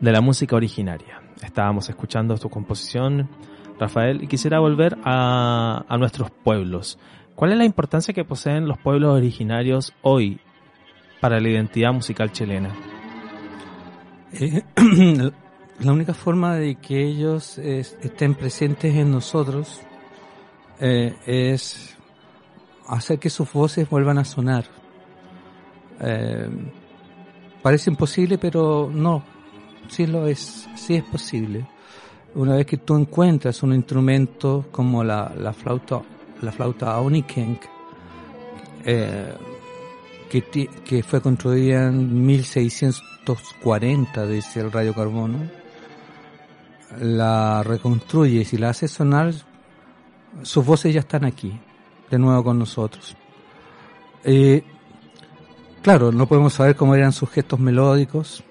de 0.00 0.10
la 0.10 0.20
música 0.20 0.56
originaria. 0.56 1.22
Estábamos 1.40 1.88
escuchando 1.88 2.36
tu 2.36 2.50
composición, 2.50 3.28
Rafael, 3.78 4.24
y 4.24 4.26
quisiera 4.26 4.58
volver 4.58 4.98
a, 5.04 5.84
nuestros 5.96 6.32
pueblos. 6.32 6.98
¿Cuál 7.36 7.52
es 7.52 7.58
la 7.58 7.64
importancia 7.64 8.12
que 8.12 8.24
poseen 8.24 8.66
los 8.66 8.76
pueblos 8.78 9.16
originarios 9.16 9.94
hoy 10.02 10.40
para 11.20 11.38
la 11.38 11.48
identidad 11.48 11.92
musical 11.92 12.32
chilena? 12.32 12.74
Eh, 14.32 14.64
la 15.78 15.92
única 15.92 16.12
forma 16.12 16.56
de 16.56 16.74
que 16.74 17.06
ellos 17.06 17.56
estén 17.56 18.34
presentes 18.34 18.96
en 18.96 19.12
nosotros 19.12 19.80
eh, 20.80 21.14
es 21.24 21.96
hacer 22.88 23.20
que 23.20 23.30
sus 23.30 23.52
voces 23.52 23.88
vuelvan 23.88 24.18
a 24.18 24.24
sonar. 24.24 24.77
Eh, 26.00 26.48
parece 27.62 27.90
imposible, 27.90 28.38
pero 28.38 28.90
no, 28.92 29.22
sí 29.88 30.06
lo 30.06 30.26
es, 30.26 30.68
sí 30.74 30.94
es 30.94 31.04
posible. 31.04 31.66
Una 32.34 32.56
vez 32.56 32.66
que 32.66 32.76
tú 32.76 32.96
encuentras 32.96 33.62
un 33.62 33.74
instrumento 33.74 34.66
como 34.70 35.02
la, 35.02 35.32
la 35.36 35.52
flauta, 35.52 36.02
la 36.42 36.52
flauta 36.52 36.94
Aunikenk, 36.94 37.62
eh, 38.84 39.34
que, 40.30 40.68
que 40.84 41.02
fue 41.02 41.20
construida 41.20 41.88
en 41.88 42.26
1640, 42.26 44.26
dice 44.26 44.60
el 44.60 44.70
radiocarbono, 44.70 45.38
la 47.00 47.62
reconstruyes 47.62 48.52
y 48.52 48.58
la 48.58 48.70
haces 48.70 48.90
sonar, 48.90 49.32
sus 50.42 50.64
voces 50.64 50.94
ya 50.94 51.00
están 51.00 51.24
aquí, 51.24 51.58
de 52.10 52.18
nuevo 52.18 52.44
con 52.44 52.58
nosotros. 52.58 53.16
Eh, 54.24 54.62
claro, 55.88 56.12
no 56.12 56.26
podemos 56.26 56.52
saber 56.52 56.76
cómo 56.76 56.94
eran 56.94 57.12
sus 57.12 57.30
gestos 57.30 57.58
melódicos, 57.58 58.44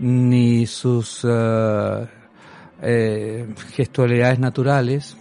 ni 0.00 0.66
sus 0.66 1.22
uh, 1.22 2.08
eh, 2.82 3.46
gestualidades 3.70 4.40
naturales, 4.40 5.16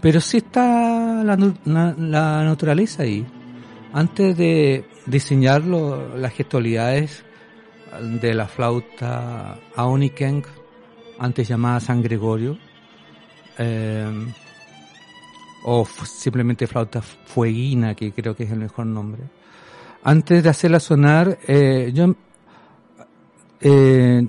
pero 0.00 0.20
sí 0.20 0.38
está 0.38 1.22
la, 1.22 1.36
la, 1.64 2.42
naturaleza 2.42 3.04
ahí. 3.04 3.24
Antes 3.92 4.36
de 4.36 4.84
diseñarlo, 5.06 6.16
las 6.16 6.32
gestualidades 6.32 7.24
de 8.20 8.34
la 8.34 8.48
flauta 8.48 9.60
Aonikenk, 9.76 10.44
antes 11.20 11.46
llamada 11.46 11.78
San 11.78 12.02
Gregorio, 12.02 12.58
eh, 13.58 14.26
o 15.62 15.86
simplemente 15.86 16.66
flauta 16.66 17.00
fueguina, 17.00 17.94
que 17.94 18.10
creo 18.10 18.34
que 18.34 18.42
es 18.42 18.50
el 18.50 18.58
mejor 18.58 18.86
nombre. 18.86 19.22
Antes 20.04 20.42
de 20.42 20.48
hacerla 20.48 20.80
sonar, 20.80 21.38
eh, 21.46 21.92
yo 21.94 22.14
eh, 23.60 24.26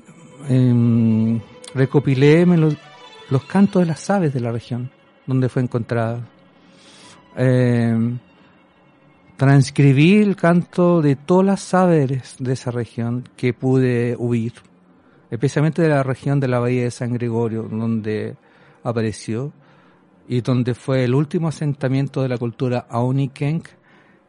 eh, 0.49 1.41
recopilé 1.73 2.45
los, 2.45 2.75
cantos 3.45 3.81
de 3.81 3.87
las 3.87 4.07
aves 4.11 4.33
de 4.33 4.39
la 4.39 4.51
región 4.51 4.91
donde 5.25 5.49
fue 5.49 5.63
encontrada. 5.63 6.27
Eh, 7.35 8.17
transcribí 9.37 10.21
el 10.21 10.35
canto 10.35 11.01
de 11.01 11.15
todas 11.15 11.45
las 11.45 11.73
aves 11.73 12.35
de 12.37 12.53
esa 12.53 12.69
región 12.69 13.27
que 13.35 13.53
pude 13.53 14.15
huir, 14.17 14.53
especialmente 15.31 15.81
de 15.81 15.89
la 15.89 16.03
región 16.03 16.39
de 16.39 16.47
la 16.47 16.59
bahía 16.59 16.83
de 16.83 16.91
San 16.91 17.13
Gregorio, 17.13 17.63
donde 17.63 18.35
apareció 18.83 19.51
y 20.27 20.41
donde 20.41 20.75
fue 20.75 21.03
el 21.05 21.15
último 21.15 21.47
asentamiento 21.47 22.21
de 22.21 22.29
la 22.29 22.37
cultura 22.37 22.85
Aunikenk 22.89 23.67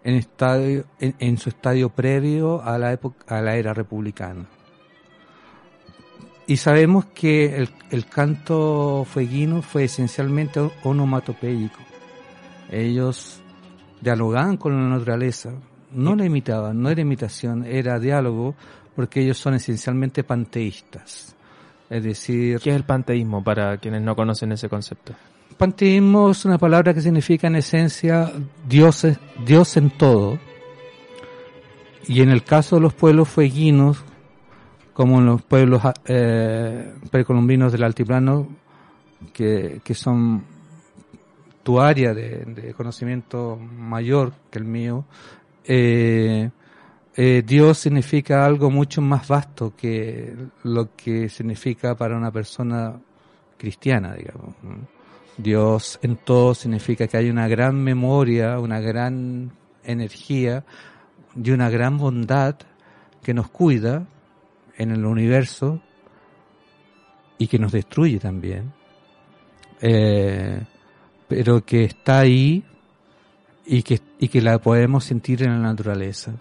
en, 0.04 0.14
estadio, 0.14 0.84
en, 1.00 1.14
en, 1.18 1.38
su 1.38 1.48
estadio 1.48 1.88
previo 1.88 2.62
a 2.62 2.78
la, 2.78 2.92
época, 2.92 3.36
a 3.36 3.40
la 3.40 3.56
era 3.56 3.72
republicana. 3.74 4.46
Y 6.46 6.58
sabemos 6.58 7.06
que 7.06 7.56
el, 7.56 7.70
el 7.90 8.06
canto 8.06 9.06
fueguino 9.08 9.62
fue 9.62 9.84
esencialmente 9.84 10.60
onomatopéyico. 10.82 11.78
Ellos 12.70 13.40
dialogaban 14.02 14.58
con 14.58 14.74
la 14.74 14.96
naturaleza, 14.96 15.52
no 15.92 16.14
la 16.14 16.26
imitaban, 16.26 16.82
no 16.82 16.90
era 16.90 17.00
imitación, 17.00 17.64
era 17.64 17.98
diálogo, 17.98 18.54
porque 18.94 19.22
ellos 19.22 19.38
son 19.38 19.54
esencialmente 19.54 20.22
panteístas. 20.22 21.34
Es 21.88 22.04
decir... 22.04 22.60
¿Qué 22.60 22.70
es 22.70 22.76
el 22.76 22.84
panteísmo 22.84 23.42
para 23.42 23.78
quienes 23.78 24.02
no 24.02 24.14
conocen 24.14 24.52
ese 24.52 24.68
concepto? 24.68 25.14
Panteísmo 25.56 26.30
es 26.30 26.44
una 26.44 26.58
palabra 26.58 26.92
que 26.94 27.00
significa 27.00 27.46
en 27.46 27.56
esencia 27.56 28.32
Dios, 28.68 29.06
Dios 29.44 29.76
en 29.76 29.90
todo. 29.90 30.38
Y 32.06 32.20
en 32.20 32.30
el 32.30 32.44
caso 32.44 32.76
de 32.76 32.82
los 32.82 32.94
pueblos 32.94 33.28
fueguinos, 33.28 34.04
como 34.92 35.18
en 35.18 35.26
los 35.26 35.42
pueblos 35.42 35.82
eh, 36.06 36.92
precolombinos 37.10 37.72
del 37.72 37.84
altiplano, 37.84 38.48
que, 39.32 39.80
que 39.82 39.94
son 39.94 40.44
tu 41.64 41.80
área 41.80 42.14
de, 42.14 42.74
conocimiento 42.76 43.56
mayor 43.56 44.32
que 44.50 44.58
el 44.58 44.64
mío, 44.66 45.06
eh, 45.64 46.50
eh, 47.16 47.42
Dios 47.44 47.78
significa 47.78 48.44
algo 48.44 48.70
mucho 48.70 49.00
más 49.00 49.26
vasto 49.26 49.72
que 49.76 50.34
lo 50.62 50.94
que 50.94 51.28
significa 51.28 51.96
para 51.96 52.16
una 52.16 52.30
persona 52.30 52.94
cristiana, 53.56 54.14
digamos. 54.14 54.54
Dios 55.36 55.98
en 56.02 56.16
todo 56.16 56.54
significa 56.54 57.06
que 57.06 57.16
hay 57.16 57.30
una 57.30 57.48
gran 57.48 57.82
memoria, 57.82 58.58
una 58.60 58.80
gran 58.80 59.52
energía 59.82 60.64
y 61.34 61.50
una 61.50 61.68
gran 61.70 61.98
bondad 61.98 62.56
que 63.22 63.34
nos 63.34 63.48
cuida 63.48 64.06
en 64.76 64.90
el 64.90 65.04
universo 65.04 65.80
y 67.38 67.48
que 67.48 67.58
nos 67.58 67.72
destruye 67.72 68.18
también, 68.18 68.72
eh, 69.80 70.62
pero 71.26 71.64
que 71.64 71.84
está 71.84 72.20
ahí 72.20 72.64
y 73.66 73.82
que, 73.82 74.00
y 74.18 74.28
que 74.28 74.40
la 74.40 74.58
podemos 74.58 75.04
sentir 75.04 75.42
en 75.42 75.50
la 75.50 75.58
naturaleza. 75.58 76.32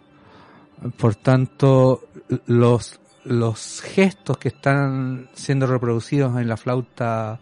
Por 0.98 1.16
tanto, 1.16 2.04
los, 2.46 3.00
los 3.24 3.82
gestos 3.82 4.38
que 4.38 4.50
están 4.50 5.30
siendo 5.34 5.66
reproducidos 5.66 6.40
en 6.40 6.48
la 6.48 6.58
flauta 6.58 7.40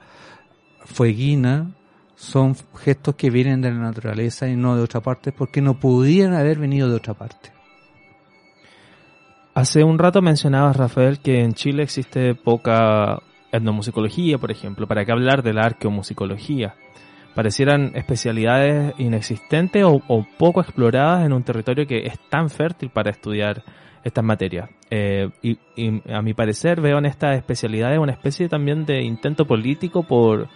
fueguina 0.85 1.71
son 2.15 2.55
gestos 2.77 3.15
que 3.15 3.31
vienen 3.31 3.61
de 3.61 3.71
la 3.71 3.79
naturaleza 3.79 4.47
y 4.47 4.55
no 4.55 4.75
de 4.75 4.83
otra 4.83 5.01
parte 5.01 5.31
porque 5.31 5.59
no 5.61 5.79
pudieran 5.79 6.35
haber 6.35 6.59
venido 6.59 6.87
de 6.87 6.95
otra 6.95 7.15
parte. 7.15 7.51
Hace 9.53 9.83
un 9.83 9.97
rato 9.97 10.21
mencionabas, 10.21 10.77
Rafael, 10.77 11.19
que 11.19 11.41
en 11.41 11.53
Chile 11.53 11.83
existe 11.83 12.35
poca 12.35 13.21
etnomusicología, 13.51 14.37
por 14.37 14.51
ejemplo. 14.51 14.87
¿Para 14.87 15.03
qué 15.03 15.11
hablar 15.11 15.43
de 15.43 15.53
la 15.53 15.63
arqueomusicología? 15.63 16.75
Parecieran 17.35 17.91
especialidades 17.95 18.93
inexistentes 18.97 19.83
o, 19.85 20.25
poco 20.37 20.61
exploradas 20.61 21.25
en 21.25 21.33
un 21.33 21.43
territorio 21.43 21.87
que 21.87 22.05
es 22.05 22.19
tan 22.29 22.49
fértil 22.49 22.91
para 22.91 23.09
estudiar 23.09 23.63
estas 24.03 24.23
materias. 24.23 24.69
Eh, 24.89 25.29
y, 25.41 25.57
y, 25.75 26.01
a 26.11 26.21
mi 26.21 26.33
parecer 26.33 26.79
veo 26.79 26.99
en 26.99 27.05
estas 27.05 27.35
especialidades 27.35 27.99
una 27.99 28.13
especie 28.13 28.47
también 28.47 28.85
de 28.85 29.01
intento 29.01 29.45
político 29.45 30.03
por, 30.03 30.47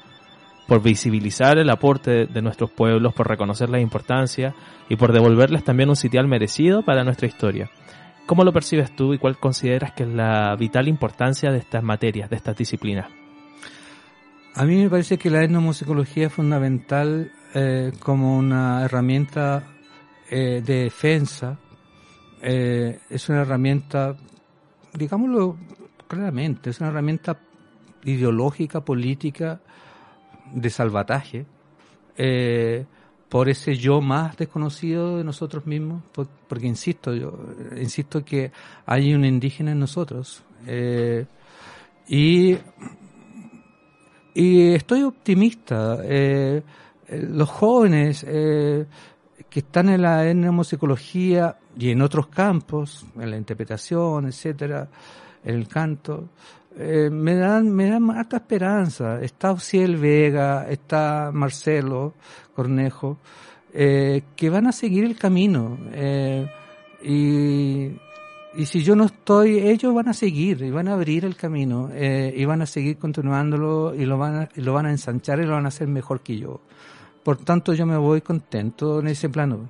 por 0.67 0.81
visibilizar 0.81 1.57
el 1.57 1.69
aporte 1.69 2.25
de, 2.25 2.41
nuestros 2.41 2.71
pueblos, 2.71 3.13
por 3.13 3.27
reconocer 3.27 3.69
la 3.69 3.79
importancia 3.79 4.55
y 4.89 4.95
por 4.95 5.13
devolverles 5.13 5.63
también 5.63 5.89
un 5.89 5.95
sitial 5.95 6.27
merecido 6.27 6.83
para 6.83 7.03
nuestra 7.03 7.27
historia. 7.27 7.69
¿Cómo 8.25 8.43
lo 8.43 8.51
percibes 8.51 8.95
tú 8.95 9.13
y 9.13 9.19
cuál 9.19 9.37
consideras 9.37 9.91
que 9.91 10.03
es 10.03 10.09
la 10.09 10.55
vital 10.55 10.87
importancia 10.87 11.51
de 11.51 11.59
estas 11.59 11.83
materias, 11.83 12.29
de 12.29 12.35
estas 12.35 12.57
disciplinas? 12.57 13.07
A 14.55 14.65
mí 14.65 14.77
me 14.77 14.89
parece 14.89 15.17
que 15.17 15.29
la 15.29 15.43
etnomusicología 15.43 16.27
es 16.27 16.33
fundamental 16.33 17.31
eh, 17.53 17.91
como 17.99 18.37
una 18.37 18.83
herramienta 18.85 19.63
eh, 20.29 20.61
de 20.65 20.83
defensa. 20.85 21.59
Eh, 22.41 22.99
es 23.09 23.29
una 23.29 23.41
herramienta, 23.41 24.15
digámoslo 24.93 25.57
claramente, 26.07 26.69
es 26.69 26.79
una 26.79 26.89
herramienta 26.89 27.37
ideológica, 28.05 28.83
política, 28.83 29.59
de 30.55 30.69
salvataje. 30.69 31.45
Eh, 32.17 32.85
por 33.29 33.49
ese 33.49 33.75
yo 33.75 34.01
más 34.01 34.37
desconocido 34.37 35.17
de 35.17 35.23
nosotros 35.23 35.65
mismos, 35.65 36.03
porque 36.47 36.67
insisto, 36.67 37.13
yo 37.13 37.37
insisto 37.75 38.23
que 38.23 38.51
hay 38.85 39.13
un 39.13 39.25
indígena 39.25 39.71
en 39.71 39.79
nosotros. 39.79 40.43
Eh, 40.65 41.25
y, 42.07 42.55
y 44.33 44.73
estoy 44.73 45.03
optimista. 45.03 45.97
Eh, 46.03 46.63
los 47.09 47.49
jóvenes 47.49 48.23
que 48.23 49.59
están 49.59 49.89
en 49.89 50.01
la 50.01 50.27
etnomusicología 50.27 51.57
y 51.77 51.89
en 51.91 52.01
otros 52.01 52.27
campos, 52.27 53.05
en 53.19 53.29
la 53.29 53.37
interpretación, 53.37 54.27
etcétera, 54.27 54.87
en 55.43 55.55
el 55.55 55.67
canto, 55.67 56.29
eh, 56.77 57.09
me 57.09 57.35
dan 57.35 57.73
me 57.73 57.89
dan 57.89 58.09
harta 58.11 58.37
esperanza. 58.37 59.21
Está 59.21 59.51
Ociel 59.51 59.97
Vega, 59.97 60.67
está 60.69 61.31
Marcelo 61.33 62.13
Cornejo, 62.53 63.17
eh, 63.73 64.23
que 64.35 64.49
van 64.49 64.67
a 64.67 64.71
seguir 64.71 65.05
el 65.05 65.17
camino. 65.17 65.77
Eh, 65.93 66.47
y, 67.03 67.91
y 68.59 68.65
si 68.65 68.83
yo 68.83 68.95
no 68.95 69.05
estoy, 69.05 69.59
ellos 69.59 69.93
van 69.93 70.09
a 70.09 70.13
seguir 70.13 70.61
y 70.63 70.71
van 70.71 70.87
a 70.87 70.93
abrir 70.93 71.23
el 71.25 71.35
camino 71.35 71.89
y 71.93 72.45
van 72.45 72.61
a 72.61 72.65
seguir 72.65 72.97
continuándolo 72.97 73.93
y 73.93 74.05
lo 74.05 74.17
van 74.17 74.35
a, 74.35 74.49
y 74.55 74.61
lo 74.61 74.73
van 74.73 74.87
a 74.87 74.91
ensanchar 74.91 75.39
y 75.39 75.45
lo 75.45 75.53
van 75.53 75.65
a 75.65 75.69
hacer 75.69 75.87
mejor 75.87 76.21
que 76.21 76.37
yo. 76.37 76.61
Por 77.23 77.37
tanto, 77.37 77.73
yo 77.73 77.85
me 77.85 77.97
voy 77.97 78.21
contento 78.21 78.99
en 78.99 79.07
ese 79.07 79.29
plano. 79.29 79.69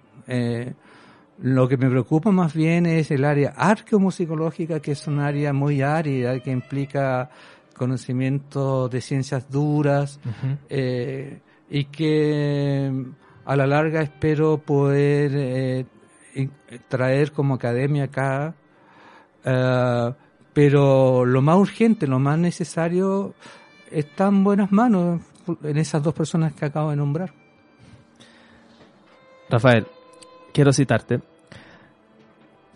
Lo 1.39 1.67
que 1.67 1.77
me 1.77 1.89
preocupa 1.89 2.31
más 2.31 2.53
bien 2.53 2.85
es 2.85 3.11
el 3.11 3.25
área 3.25 3.53
arqueomusicológica, 3.55 4.79
que 4.79 4.91
es 4.91 5.07
un 5.07 5.19
área 5.19 5.51
muy 5.53 5.81
árida, 5.81 6.39
que 6.39 6.51
implica 6.51 7.29
conocimiento 7.75 8.87
de 8.87 9.01
ciencias 9.01 9.49
duras, 9.49 10.19
eh, 10.69 11.41
y 11.69 11.85
que 11.85 12.91
a 13.43 13.55
la 13.55 13.67
larga 13.67 14.01
espero 14.01 14.57
poder 14.57 15.31
eh, 15.35 15.85
traer 16.87 17.31
como 17.31 17.55
academia 17.55 18.05
acá. 18.05 18.55
Eh, 19.43 20.13
pero 20.53 21.25
lo 21.25 21.41
más 21.41 21.57
urgente, 21.57 22.07
lo 22.07 22.17
más 22.17 22.39
necesario, 22.39 23.33
está 23.91 24.27
en 24.27 24.43
buenas 24.45 24.71
manos 24.71 25.21
en 25.63 25.77
esas 25.77 26.01
dos 26.01 26.13
personas 26.13 26.53
que 26.53 26.63
acabo 26.63 26.91
de 26.91 26.95
nombrar. 26.95 27.33
Rafael, 29.49 29.85
quiero 30.55 30.71
citarte. 30.71 31.19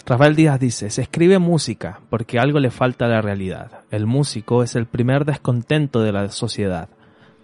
Rafael 0.05 0.36
Díaz 0.36 0.59
dice, 0.59 0.89
se 0.89 1.01
escribe 1.01 1.39
música 1.39 2.01
porque 2.09 2.38
algo 2.38 2.59
le 2.59 2.71
falta 2.71 3.05
a 3.05 3.09
la 3.09 3.21
realidad. 3.21 3.84
El 3.89 4.05
músico 4.05 4.63
es 4.63 4.75
el 4.75 4.86
primer 4.86 5.23
descontento 5.23 6.01
de 6.01 6.11
la 6.11 6.30
sociedad. 6.30 6.89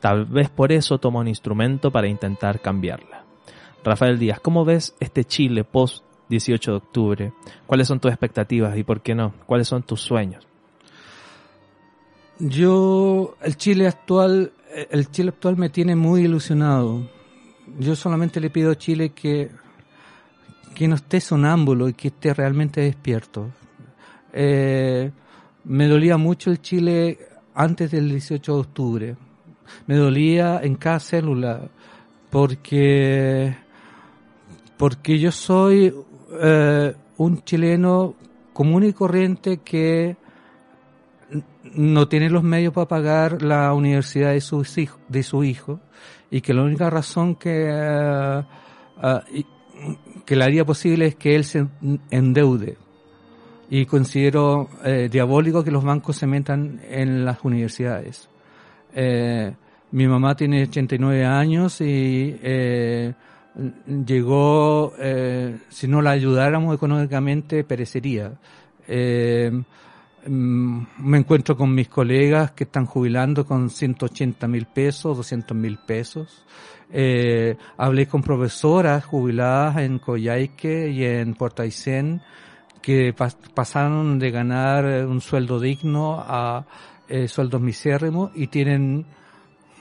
Tal 0.02 0.26
vez 0.26 0.50
por 0.50 0.74
eso 0.74 0.98
toma 0.98 1.22
un 1.22 1.30
instrumento 1.30 1.90
para 1.90 2.10
intentar 2.10 2.60
cambiarla. 2.60 3.24
Rafael 3.84 4.20
Díaz, 4.20 4.42
¿cómo 4.42 4.66
ves 4.66 4.94
este 5.00 5.24
Chile 5.24 5.64
post 5.64 6.04
18 6.28 6.72
de 6.72 6.78
octubre? 6.78 7.34
¿Cuáles 7.66 7.88
son 7.88 8.02
tus 8.02 8.12
expectativas 8.12 8.78
y 8.78 8.84
por 8.84 9.02
qué 9.02 9.16
no? 9.16 9.34
¿Cuáles 9.46 9.70
son 9.70 9.84
tus 9.84 10.02
sueños? 10.02 10.46
Yo, 12.40 13.38
el 13.42 13.56
Chile 13.56 13.88
actual, 13.88 14.52
el 14.90 15.10
Chile 15.12 15.30
actual 15.30 15.56
me 15.56 15.70
tiene 15.70 15.96
muy 15.96 16.24
ilusionado. 16.24 17.08
Yo 17.80 17.96
solamente 17.96 18.42
le 18.42 18.50
pido 18.50 18.72
a 18.72 18.76
Chile 18.76 19.12
que, 19.12 19.50
que 20.76 20.88
no 20.88 20.96
esté 20.96 21.20
sonámbulo 21.20 21.90
y 21.90 21.94
que 21.94 22.10
esté 22.10 22.34
realmente 22.34 22.82
despierto. 22.82 23.50
Eh, 24.32 25.10
me 25.64 25.88
dolía 25.88 26.18
mucho 26.18 26.52
el 26.52 26.62
Chile 26.62 27.18
antes 27.56 27.90
del 27.90 28.10
18 28.10 28.54
de 28.54 28.60
octubre. 28.60 29.16
Me 29.88 29.96
dolía 29.96 30.60
en 30.62 30.76
cada 30.76 31.00
célula 31.00 31.62
porque, 32.30 33.56
porque 34.78 35.18
yo 35.18 35.32
soy 35.32 35.96
eh, 36.40 36.94
un 37.18 37.44
chileno 37.44 38.16
común 38.54 38.84
y 38.84 38.94
corriente 38.94 39.58
que 39.58 40.18
no 41.74 42.08
tiene 42.08 42.30
los 42.30 42.44
medios 42.44 42.74
para 42.74 42.88
pagar 42.88 43.42
la 43.42 43.74
universidad 43.74 44.32
de 44.32 44.42
su 44.42 44.64
hijo, 44.78 45.00
de 45.08 45.24
su 45.24 45.44
hijo 45.44 45.80
y 46.30 46.42
que 46.42 46.54
la 46.54 46.64
única 46.64 46.90
razón 46.90 47.36
que, 47.36 47.70
eh, 47.70 48.44
ah, 48.98 49.24
que 50.26 50.36
le 50.36 50.44
haría 50.44 50.66
posible 50.66 51.06
es 51.06 51.16
que 51.16 51.36
él 51.36 51.44
se 51.44 51.68
endeude. 52.10 52.78
Y 53.70 53.86
considero 53.86 54.70
eh, 54.84 55.10
diabólico 55.12 55.64
que 55.64 55.72
los 55.72 55.84
bancos 55.84 56.18
se 56.18 56.28
metan 56.28 56.82
en 56.90 57.26
las 57.26 57.44
universidades. 57.44 58.30
Eh, 58.94 59.54
mi 59.92 60.08
mamá 60.08 60.36
tiene 60.36 60.64
89 60.64 61.26
años 61.26 61.82
y 61.82 62.38
eh, 62.42 63.14
llegó, 64.06 64.94
si 65.70 65.88
no 65.88 66.02
la 66.02 66.12
ayudáramos 66.12 66.76
económicamente, 66.76 67.64
perecería. 67.64 68.34
Mm, 70.28 70.82
me 71.00 71.18
encuentro 71.20 71.56
con 71.56 71.74
mis 71.74 71.88
colegas 71.88 72.52
que 72.52 72.64
están 72.64 72.86
jubilando 72.86 73.46
con 73.46 73.70
180 73.70 74.48
mil 74.48 74.66
pesos, 74.66 75.18
200 75.18 75.56
mil 75.56 75.78
pesos. 75.78 76.44
Eh, 76.92 77.58
hablé 77.78 78.08
con 78.08 78.22
profesoras 78.24 79.06
jubiladas 79.06 79.78
en 79.78 80.00
Coyhaique 80.00 80.90
y 80.90 81.04
en 81.04 81.34
Puerto 81.36 81.62
Aysén 81.64 82.22
que 82.82 83.16
pas- 83.16 83.36
pasaron 83.54 84.20
de 84.20 84.32
ganar 84.32 84.86
eh, 84.86 85.06
un 85.06 85.20
sueldo 85.22 85.60
digno 85.60 86.20
a 86.20 86.66
eh, 87.08 87.28
sueldos 87.28 87.62
misérrimos 87.62 88.32
y 88.36 88.48
tienen 88.48 89.06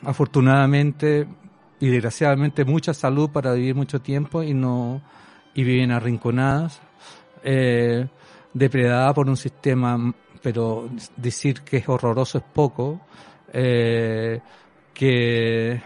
afortunadamente 0.03 1.27
y 1.81 1.89
desgraciadamente 1.89 2.65
mucha 2.65 2.95
salud 2.95 3.31
para 3.31 3.53
vivir 3.55 3.75
mucho 3.75 4.01
tiempo 4.01 4.43
y 4.43 4.55
no 4.55 5.03
y 5.55 5.65
viven 5.65 5.91
arrinconadas 5.93 6.81
eh, 7.43 8.07
depredadas 8.53 9.15
por 9.15 9.29
un 9.29 9.37
sistema 9.37 10.15
pero 10.45 10.91
decir 11.17 11.63
que 11.63 11.79
es 11.79 11.89
horroroso 11.89 12.37
es 12.37 12.45
poco. 12.45 13.01
Eh, 13.51 14.39
que 14.93 15.81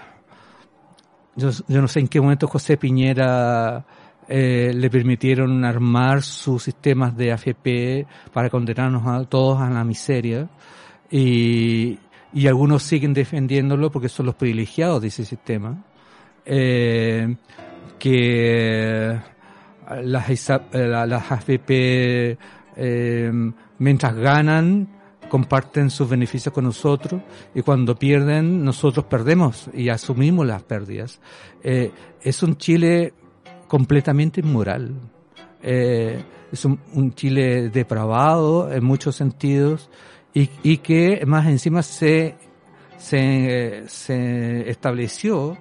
yo, 1.37 1.51
no 1.69 1.87
sé 1.87 2.01
en 2.01 2.09
qué 2.09 2.21
momento 2.21 2.49
José 2.49 2.77
Piñera 2.77 3.87
eh, 4.27 4.73
le 4.75 4.91
permitieron 4.91 5.65
armar 5.65 6.23
sus 6.23 6.65
sistemas 6.65 7.17
de 7.17 7.31
AFP 7.31 8.07
para 8.33 8.51
condenarnos 8.51 9.07
a 9.07 9.25
todos 9.27 9.61
a 9.61 9.71
la 9.71 9.85
miseria. 9.85 10.51
Y, 11.09 11.97
y 12.33 12.47
algunos 12.49 12.83
siguen 12.83 13.15
defendiéndolo 13.15 13.93
porque 13.93 14.09
son 14.09 14.27
los 14.27 14.35
privilegiados 14.35 15.01
de 15.01 15.09
ese 15.09 15.25
sistema. 15.25 15.85
Eh, 16.45 17.37
que 17.97 19.21
las, 20.03 20.51
las 20.73 21.33
AFP 21.33 22.37
mientras 23.79 24.14
ganan 24.14 24.89
comparten 25.29 25.91
sus 25.91 26.09
beneficios 26.09 26.53
con 26.53 26.64
nosotros 26.64 27.20
y 27.55 27.62
cuando 27.62 27.95
pierden 27.95 28.64
nosotros 28.64 29.05
perdemos 29.07 29.68
y 29.74 29.89
asumimos 29.91 30.47
las 30.47 30.62
pérdidas. 30.62 31.20
Eh, 31.62 31.91
es 32.22 32.43
un 32.43 32.57
Chile 32.57 33.12
completamente 33.66 34.41
inmoral. 34.41 34.95
Eh, 35.62 36.22
es 36.51 36.64
un, 36.64 37.14
Chile 37.14 37.68
depravado 37.68 38.72
en 38.72 38.83
muchos 38.85 39.16
sentidos 39.16 39.91
y, 40.33 40.79
que 40.79 41.24
más 41.26 41.47
encima 41.47 41.83
se, 41.83 42.37
se, 42.97 43.83
se 43.87 44.70
estableció 44.70 45.59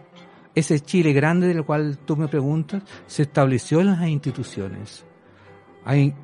ese 0.56 0.80
Chile 0.80 1.14
grande 1.14 1.48
del 1.48 1.64
cual 1.64 2.00
tú 2.06 2.16
me 2.16 2.28
preguntas, 2.28 2.82
se 3.06 3.24
estableció 3.24 3.82
en 3.82 3.88
las 3.88 4.08
instituciones. 4.08 5.06
Hay, 5.86 6.16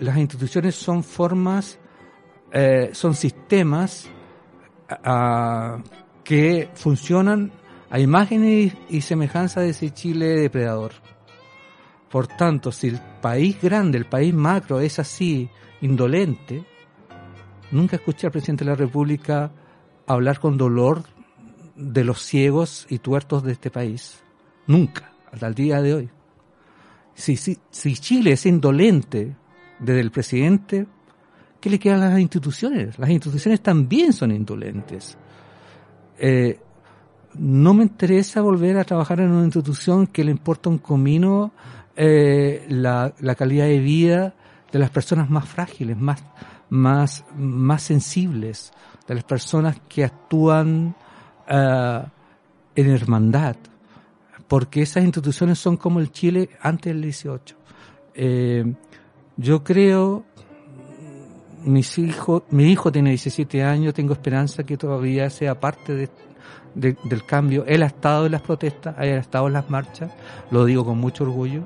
las 0.00 0.16
instituciones 0.18 0.74
son 0.74 1.02
formas, 1.02 1.78
eh, 2.52 2.90
son 2.92 3.14
sistemas 3.14 4.10
que 6.22 6.68
funcionan 6.74 7.50
a 7.90 7.98
imagen 7.98 8.44
y, 8.48 8.72
y 8.88 9.00
semejanza 9.00 9.60
de 9.60 9.70
ese 9.70 9.90
Chile 9.90 10.40
depredador. 10.40 10.92
Por 12.10 12.28
tanto, 12.28 12.70
si 12.70 12.88
el 12.88 13.00
país 13.20 13.60
grande, 13.60 13.98
el 13.98 14.06
país 14.06 14.32
macro 14.32 14.80
es 14.80 14.98
así, 14.98 15.50
indolente, 15.80 16.64
nunca 17.70 17.96
escuché 17.96 18.28
al 18.28 18.32
presidente 18.32 18.64
de 18.64 18.70
la 18.70 18.76
República 18.76 19.50
hablar 20.06 20.38
con 20.38 20.56
dolor 20.56 21.02
de 21.74 22.04
los 22.04 22.22
ciegos 22.22 22.86
y 22.88 22.98
tuertos 22.98 23.42
de 23.42 23.52
este 23.52 23.70
país. 23.70 24.22
Nunca, 24.66 25.12
hasta 25.32 25.46
el 25.46 25.54
día 25.54 25.82
de 25.82 25.94
hoy. 25.94 26.10
Si, 27.14 27.36
si, 27.36 27.58
si 27.70 27.94
Chile 27.94 28.32
es 28.32 28.46
indolente 28.46 29.36
desde 29.78 30.00
el 30.00 30.10
presidente, 30.10 30.86
¿qué 31.60 31.70
le 31.70 31.78
quedan 31.78 32.02
a 32.02 32.10
las 32.10 32.20
instituciones? 32.20 32.98
Las 32.98 33.10
instituciones 33.10 33.60
también 33.60 34.12
son 34.12 34.30
indolentes. 34.30 35.16
Eh, 36.18 36.58
no 37.34 37.74
me 37.74 37.82
interesa 37.82 38.40
volver 38.40 38.78
a 38.78 38.84
trabajar 38.84 39.20
en 39.20 39.30
una 39.30 39.44
institución 39.44 40.06
que 40.06 40.24
le 40.24 40.30
importa 40.30 40.70
un 40.70 40.78
comino 40.78 41.52
eh, 41.94 42.66
la, 42.68 43.14
la 43.20 43.34
calidad 43.34 43.66
de 43.66 43.80
vida 43.80 44.34
de 44.72 44.78
las 44.78 44.90
personas 44.90 45.30
más 45.30 45.46
frágiles, 45.48 45.96
más, 45.96 46.22
más, 46.68 47.24
más 47.36 47.82
sensibles, 47.82 48.72
de 49.06 49.14
las 49.14 49.24
personas 49.24 49.80
que 49.88 50.04
actúan 50.04 50.94
eh, 51.48 52.02
en 52.74 52.90
hermandad, 52.90 53.56
porque 54.48 54.82
esas 54.82 55.04
instituciones 55.04 55.58
son 55.58 55.76
como 55.76 56.00
el 56.00 56.10
Chile 56.12 56.50
antes 56.60 56.92
del 56.92 57.02
18. 57.02 57.56
Eh, 58.14 58.74
yo 59.36 59.62
creo, 59.64 60.24
mis 61.64 61.98
hijos, 61.98 62.42
mi 62.50 62.64
hijo 62.70 62.92
tiene 62.92 63.10
17 63.10 63.62
años, 63.64 63.94
tengo 63.94 64.12
esperanza 64.12 64.64
que 64.64 64.76
todavía 64.76 65.28
sea 65.30 65.58
parte 65.58 65.94
de, 65.94 66.10
de- 66.74 66.96
del 67.04 67.24
cambio. 67.26 67.64
Él 67.66 67.82
ha 67.82 67.86
estado 67.86 68.26
en 68.26 68.32
las 68.32 68.42
protestas, 68.42 68.94
ha 68.98 69.04
estado 69.04 69.46
en 69.48 69.52
las 69.54 69.68
marchas, 69.70 70.10
lo 70.50 70.64
digo 70.64 70.84
con 70.84 70.98
mucho 70.98 71.24
orgullo. 71.24 71.62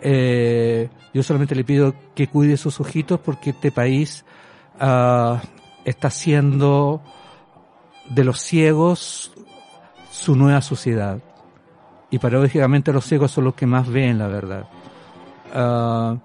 Eh, 0.00 0.88
yo 1.14 1.22
solamente 1.22 1.54
le 1.54 1.64
pido 1.64 1.94
que 2.14 2.28
cuide 2.28 2.56
sus 2.58 2.78
ojitos 2.80 3.18
porque 3.20 3.50
este 3.50 3.72
país 3.72 4.24
ah, 4.78 5.40
está 5.84 6.08
haciendo 6.08 7.00
de 8.10 8.24
los 8.24 8.38
ciegos 8.40 9.32
su 10.10 10.36
nueva 10.36 10.60
sociedad. 10.60 11.18
y 12.10 12.18
paradójicamente 12.18 12.92
los 12.92 13.04
ciegos 13.06 13.30
son 13.32 13.44
los 13.44 13.54
que 13.54 13.66
más 13.66 13.88
ven 13.88 14.18
la 14.18 14.28
verdad. 14.28 14.68
Ah, 15.54 16.16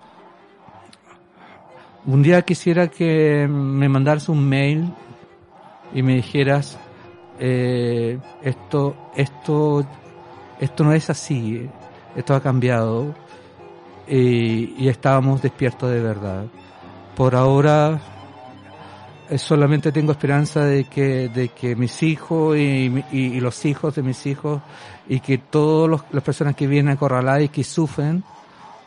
un 2.05 2.21
día 2.23 2.41
quisiera 2.43 2.87
que 2.87 3.47
me 3.49 3.89
mandaras 3.89 4.29
un 4.29 4.47
mail 4.47 4.91
y 5.93 6.01
me 6.03 6.15
dijeras 6.15 6.77
eh, 7.39 8.17
esto 8.41 8.95
esto 9.15 9.85
esto 10.59 10.83
no 10.83 10.93
es 10.93 11.09
así 11.09 11.69
esto 12.15 12.33
ha 12.35 12.41
cambiado 12.41 13.13
y, 14.07 14.73
y 14.83 14.87
estábamos 14.87 15.41
despiertos 15.43 15.91
de 15.91 15.99
verdad. 16.01 16.45
Por 17.15 17.35
ahora 17.35 17.99
eh, 19.29 19.37
solamente 19.37 19.91
tengo 19.91 20.11
esperanza 20.13 20.65
de 20.65 20.85
que, 20.85 21.29
de 21.29 21.49
que 21.49 21.75
mis 21.75 22.01
hijos 22.01 22.57
y, 22.57 23.03
y- 23.11 23.39
los 23.39 23.63
hijos 23.65 23.93
de 23.95 24.01
mis 24.01 24.25
hijos 24.25 24.61
y 25.07 25.19
que 25.19 25.37
todas 25.37 26.01
las 26.11 26.23
personas 26.23 26.55
que 26.55 26.65
vienen 26.65 26.93
a 26.93 26.97
Corralá 26.97 27.39
y 27.41 27.49
que 27.49 27.63
sufren 27.63 28.23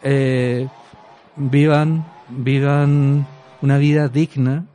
eh, 0.02 0.66
vivan, 1.36 2.04
vivan 2.38 3.26
una 3.60 3.78
vida 3.78 4.08
digna 4.08 4.66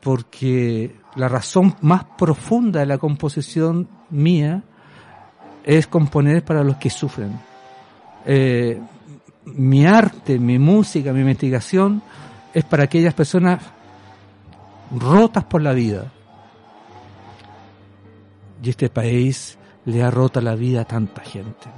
porque 0.00 0.94
la 1.14 1.28
razón 1.28 1.74
más 1.80 2.04
profunda 2.16 2.80
de 2.80 2.86
la 2.86 2.98
composición 2.98 3.88
mía 4.10 4.62
es 5.64 5.86
componer 5.86 6.44
para 6.44 6.62
los 6.62 6.76
que 6.76 6.90
sufren. 6.90 7.38
Eh, 8.24 8.80
mi 9.46 9.86
arte, 9.86 10.38
mi 10.38 10.58
música, 10.58 11.12
mi 11.12 11.20
investigación 11.20 12.02
es 12.52 12.64
para 12.64 12.84
aquellas 12.84 13.14
personas 13.14 13.60
rotas 14.96 15.44
por 15.44 15.62
la 15.62 15.72
vida. 15.72 16.12
Y 18.62 18.70
este 18.70 18.88
país 18.88 19.58
le 19.84 20.02
ha 20.02 20.10
roto 20.10 20.40
la 20.40 20.54
vida 20.54 20.82
a 20.82 20.84
tanta 20.84 21.22
gente. 21.22 21.68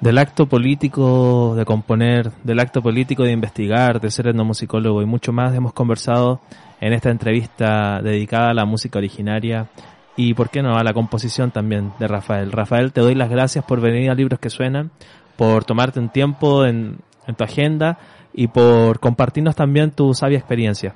Del 0.00 0.18
acto 0.18 0.46
político 0.46 1.54
de 1.56 1.64
componer, 1.64 2.30
del 2.44 2.60
acto 2.60 2.82
político 2.82 3.22
de 3.22 3.32
investigar, 3.32 4.00
de 4.00 4.10
ser 4.10 4.28
etnomusicólogo 4.28 5.00
y 5.00 5.06
mucho 5.06 5.32
más 5.32 5.54
hemos 5.54 5.72
conversado 5.72 6.40
en 6.80 6.92
esta 6.92 7.10
entrevista 7.10 8.02
dedicada 8.02 8.50
a 8.50 8.54
la 8.54 8.66
música 8.66 8.98
originaria 8.98 9.68
y, 10.14 10.34
¿por 10.34 10.50
qué 10.50 10.62
no?, 10.62 10.76
a 10.76 10.84
la 10.84 10.92
composición 10.92 11.50
también 11.50 11.92
de 11.98 12.08
Rafael. 12.08 12.52
Rafael, 12.52 12.92
te 12.92 13.00
doy 13.00 13.14
las 13.14 13.30
gracias 13.30 13.64
por 13.64 13.80
venir 13.80 14.10
a 14.10 14.14
Libros 14.14 14.38
que 14.38 14.50
Suenan, 14.50 14.90
por 15.36 15.64
tomarte 15.64 15.98
un 15.98 16.10
tiempo 16.10 16.66
en, 16.66 16.98
en 17.26 17.34
tu 17.34 17.44
agenda 17.44 17.98
y 18.34 18.48
por 18.48 19.00
compartirnos 19.00 19.56
también 19.56 19.90
tu 19.90 20.12
sabia 20.12 20.38
experiencia. 20.38 20.94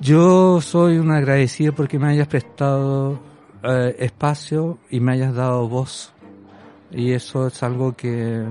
Yo 0.00 0.60
soy 0.60 0.98
un 0.98 1.10
agradecido 1.10 1.72
porque 1.72 1.98
me 1.98 2.08
hayas 2.08 2.28
prestado 2.28 3.20
eh, 3.62 3.96
espacio 3.98 4.78
y 4.90 5.00
me 5.00 5.12
hayas 5.12 5.34
dado 5.34 5.68
voz. 5.68 6.11
Y 6.92 7.12
eso 7.12 7.46
es 7.46 7.62
algo 7.62 7.92
que, 7.94 8.44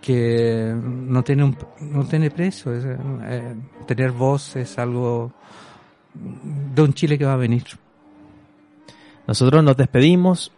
que 0.00 0.74
no 0.74 1.22
tiene 1.22 1.44
un, 1.44 1.56
no 1.80 2.04
tiene 2.04 2.30
precio. 2.30 2.72
Eh, 2.74 3.54
tener 3.86 4.12
voz 4.12 4.56
es 4.56 4.78
algo 4.78 5.32
de 6.14 6.82
un 6.82 6.92
Chile 6.92 7.18
que 7.18 7.24
va 7.24 7.34
a 7.34 7.36
venir. 7.36 7.64
Nosotros 9.26 9.62
nos 9.62 9.76
despedimos 9.76 10.52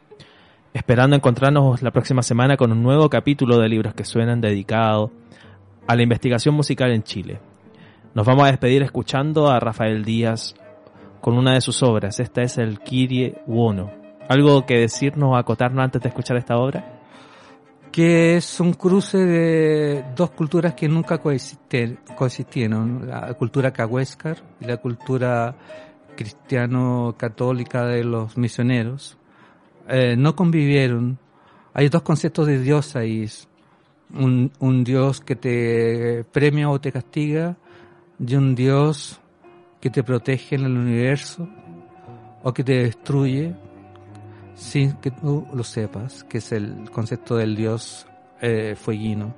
esperando 0.72 1.16
encontrarnos 1.16 1.82
la 1.82 1.91
próxima 1.91 2.22
semana 2.22 2.57
con 2.57 2.72
un 2.72 2.82
nuevo 2.82 3.11
capítulo 3.11 3.59
de 3.59 3.68
Libros 3.68 3.95
que 3.95 4.05
Suenan 4.05 4.41
dedicado 4.41 5.11
a 5.86 5.97
la 5.97 6.03
investigación 6.03 6.55
musical 6.55 6.93
en 6.93 7.03
Chile. 7.03 7.41
Nos 8.14 8.26
vamos 8.26 8.45
a 8.45 8.51
despedir 8.51 8.82
escuchando 8.82 9.49
a 9.51 9.61
Rafael 9.61 10.05
Díaz 10.05 10.55
con 11.20 11.36
una 11.36 11.55
de 11.55 11.61
sus 11.61 11.82
obras. 11.82 12.20
Esta 12.20 12.43
es 12.43 12.59
el 12.59 12.80
Kirie 12.80 13.43
Uono. 13.47 13.99
¿Algo 14.31 14.64
que 14.64 14.78
decirnos 14.78 15.31
o 15.33 15.37
acotarnos 15.37 15.83
antes 15.83 16.01
de 16.01 16.09
escuchar 16.09 16.37
esta 16.37 16.57
obra? 16.57 17.01
que 17.91 18.37
es 18.37 18.61
un 18.61 18.74
cruce 18.74 19.18
de 19.18 20.05
dos 20.14 20.31
culturas 20.31 20.74
que 20.74 20.87
nunca 20.89 21.18
coexistieron, 21.18 23.09
la 23.09 23.35
cultura 23.35 23.72
cahuéscar 23.72 24.37
y 24.61 24.66
la 24.66 24.76
cultura 24.76 25.57
cristiano-católica 26.16 27.87
de 27.87 28.05
los 28.05 28.39
misioneros. 28.39 29.18
Eh, 29.89 30.14
no 30.16 30.37
convivieron. 30.37 31.18
Hay 31.74 31.89
dos 31.89 32.03
conceptos 32.03 32.47
de 32.47 32.61
Dios 32.61 32.95
ahí. 32.95 33.28
Un, 34.14 34.53
un 34.61 34.85
Dios 34.85 35.20
que 35.20 35.35
te 35.35 36.22
premia 36.31 36.70
o 36.70 36.81
te 36.81 36.93
castiga 36.93 37.57
y 38.24 38.37
un 38.37 38.55
Dios 38.55 39.20
que 39.81 39.91
te 39.91 40.05
protege 40.05 40.55
en 40.55 40.66
el 40.66 40.78
universo 40.78 41.49
o 42.45 42.55
que 42.55 42.62
te 42.62 42.85
destruye 42.85 43.57
sin 44.55 44.92
que 44.94 45.11
tú 45.11 45.46
lo 45.53 45.64
sepas, 45.64 46.24
que 46.24 46.38
es 46.38 46.53
el 46.53 46.90
concepto 46.90 47.36
del 47.36 47.57
dios 47.57 48.07
eh, 48.40 48.74
fueguino. 48.76 49.34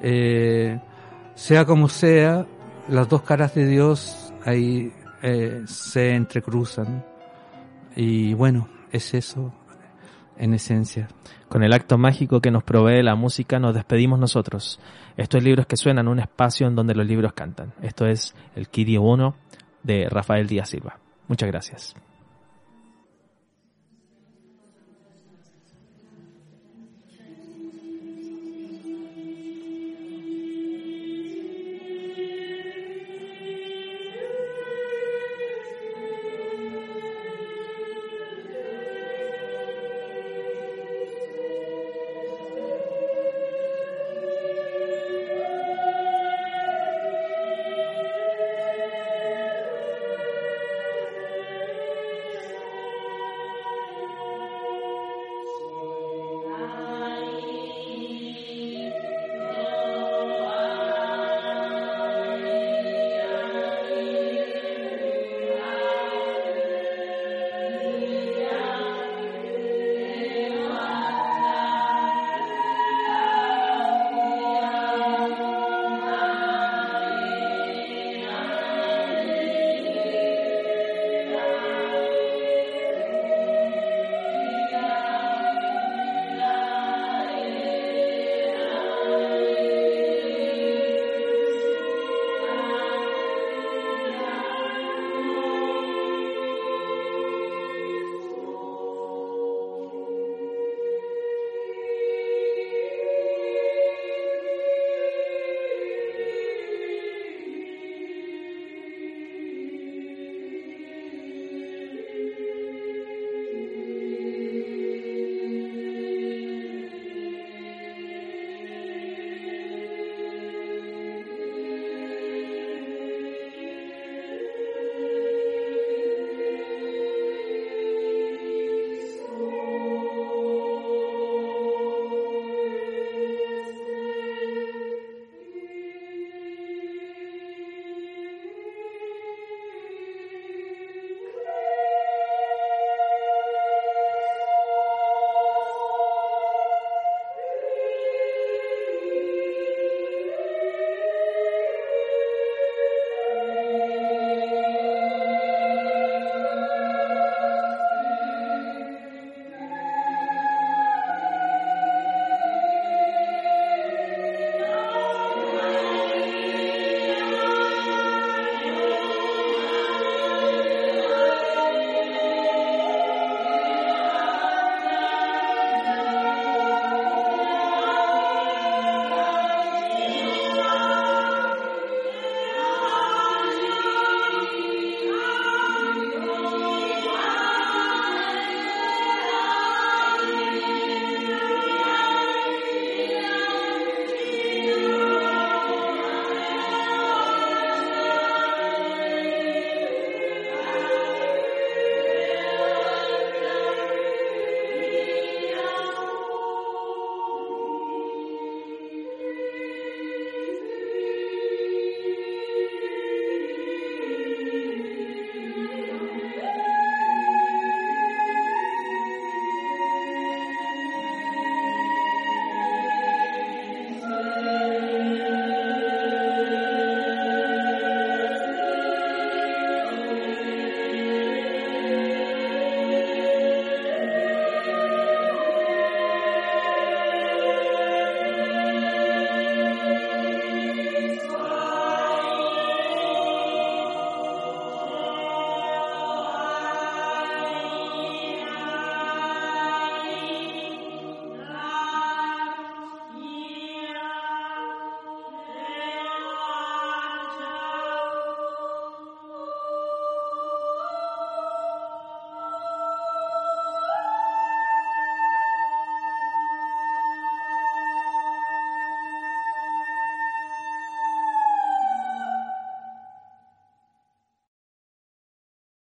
Eh, 0.00 0.80
sea 1.34 1.64
como 1.64 1.88
sea, 1.88 2.46
las 2.88 3.08
dos 3.08 3.22
caras 3.22 3.54
de 3.54 3.66
Dios 3.66 4.32
ahí 4.44 4.92
eh, 5.22 5.62
se 5.66 6.14
entrecruzan. 6.14 7.04
Y 7.94 8.34
bueno, 8.34 8.68
es 8.90 9.14
eso 9.14 9.52
en 10.36 10.54
esencia. 10.54 11.08
Con 11.48 11.62
el 11.62 11.72
acto 11.72 11.98
mágico 11.98 12.40
que 12.40 12.50
nos 12.50 12.64
provee 12.64 13.02
la 13.02 13.14
música 13.14 13.58
nos 13.58 13.74
despedimos 13.74 14.18
nosotros. 14.18 14.80
Esto 15.16 15.38
es 15.38 15.44
Libros 15.44 15.66
que 15.66 15.76
Suenan, 15.76 16.08
un 16.08 16.18
espacio 16.18 16.66
en 16.66 16.74
donde 16.74 16.94
los 16.94 17.06
libros 17.06 17.32
cantan. 17.34 17.74
Esto 17.82 18.06
es 18.06 18.34
el 18.56 18.68
Kirie 18.68 18.98
Uno 18.98 19.36
de 19.82 20.08
Rafael 20.08 20.46
Díaz 20.46 20.70
Silva. 20.70 20.98
Muchas 21.28 21.48
gracias. 21.48 21.94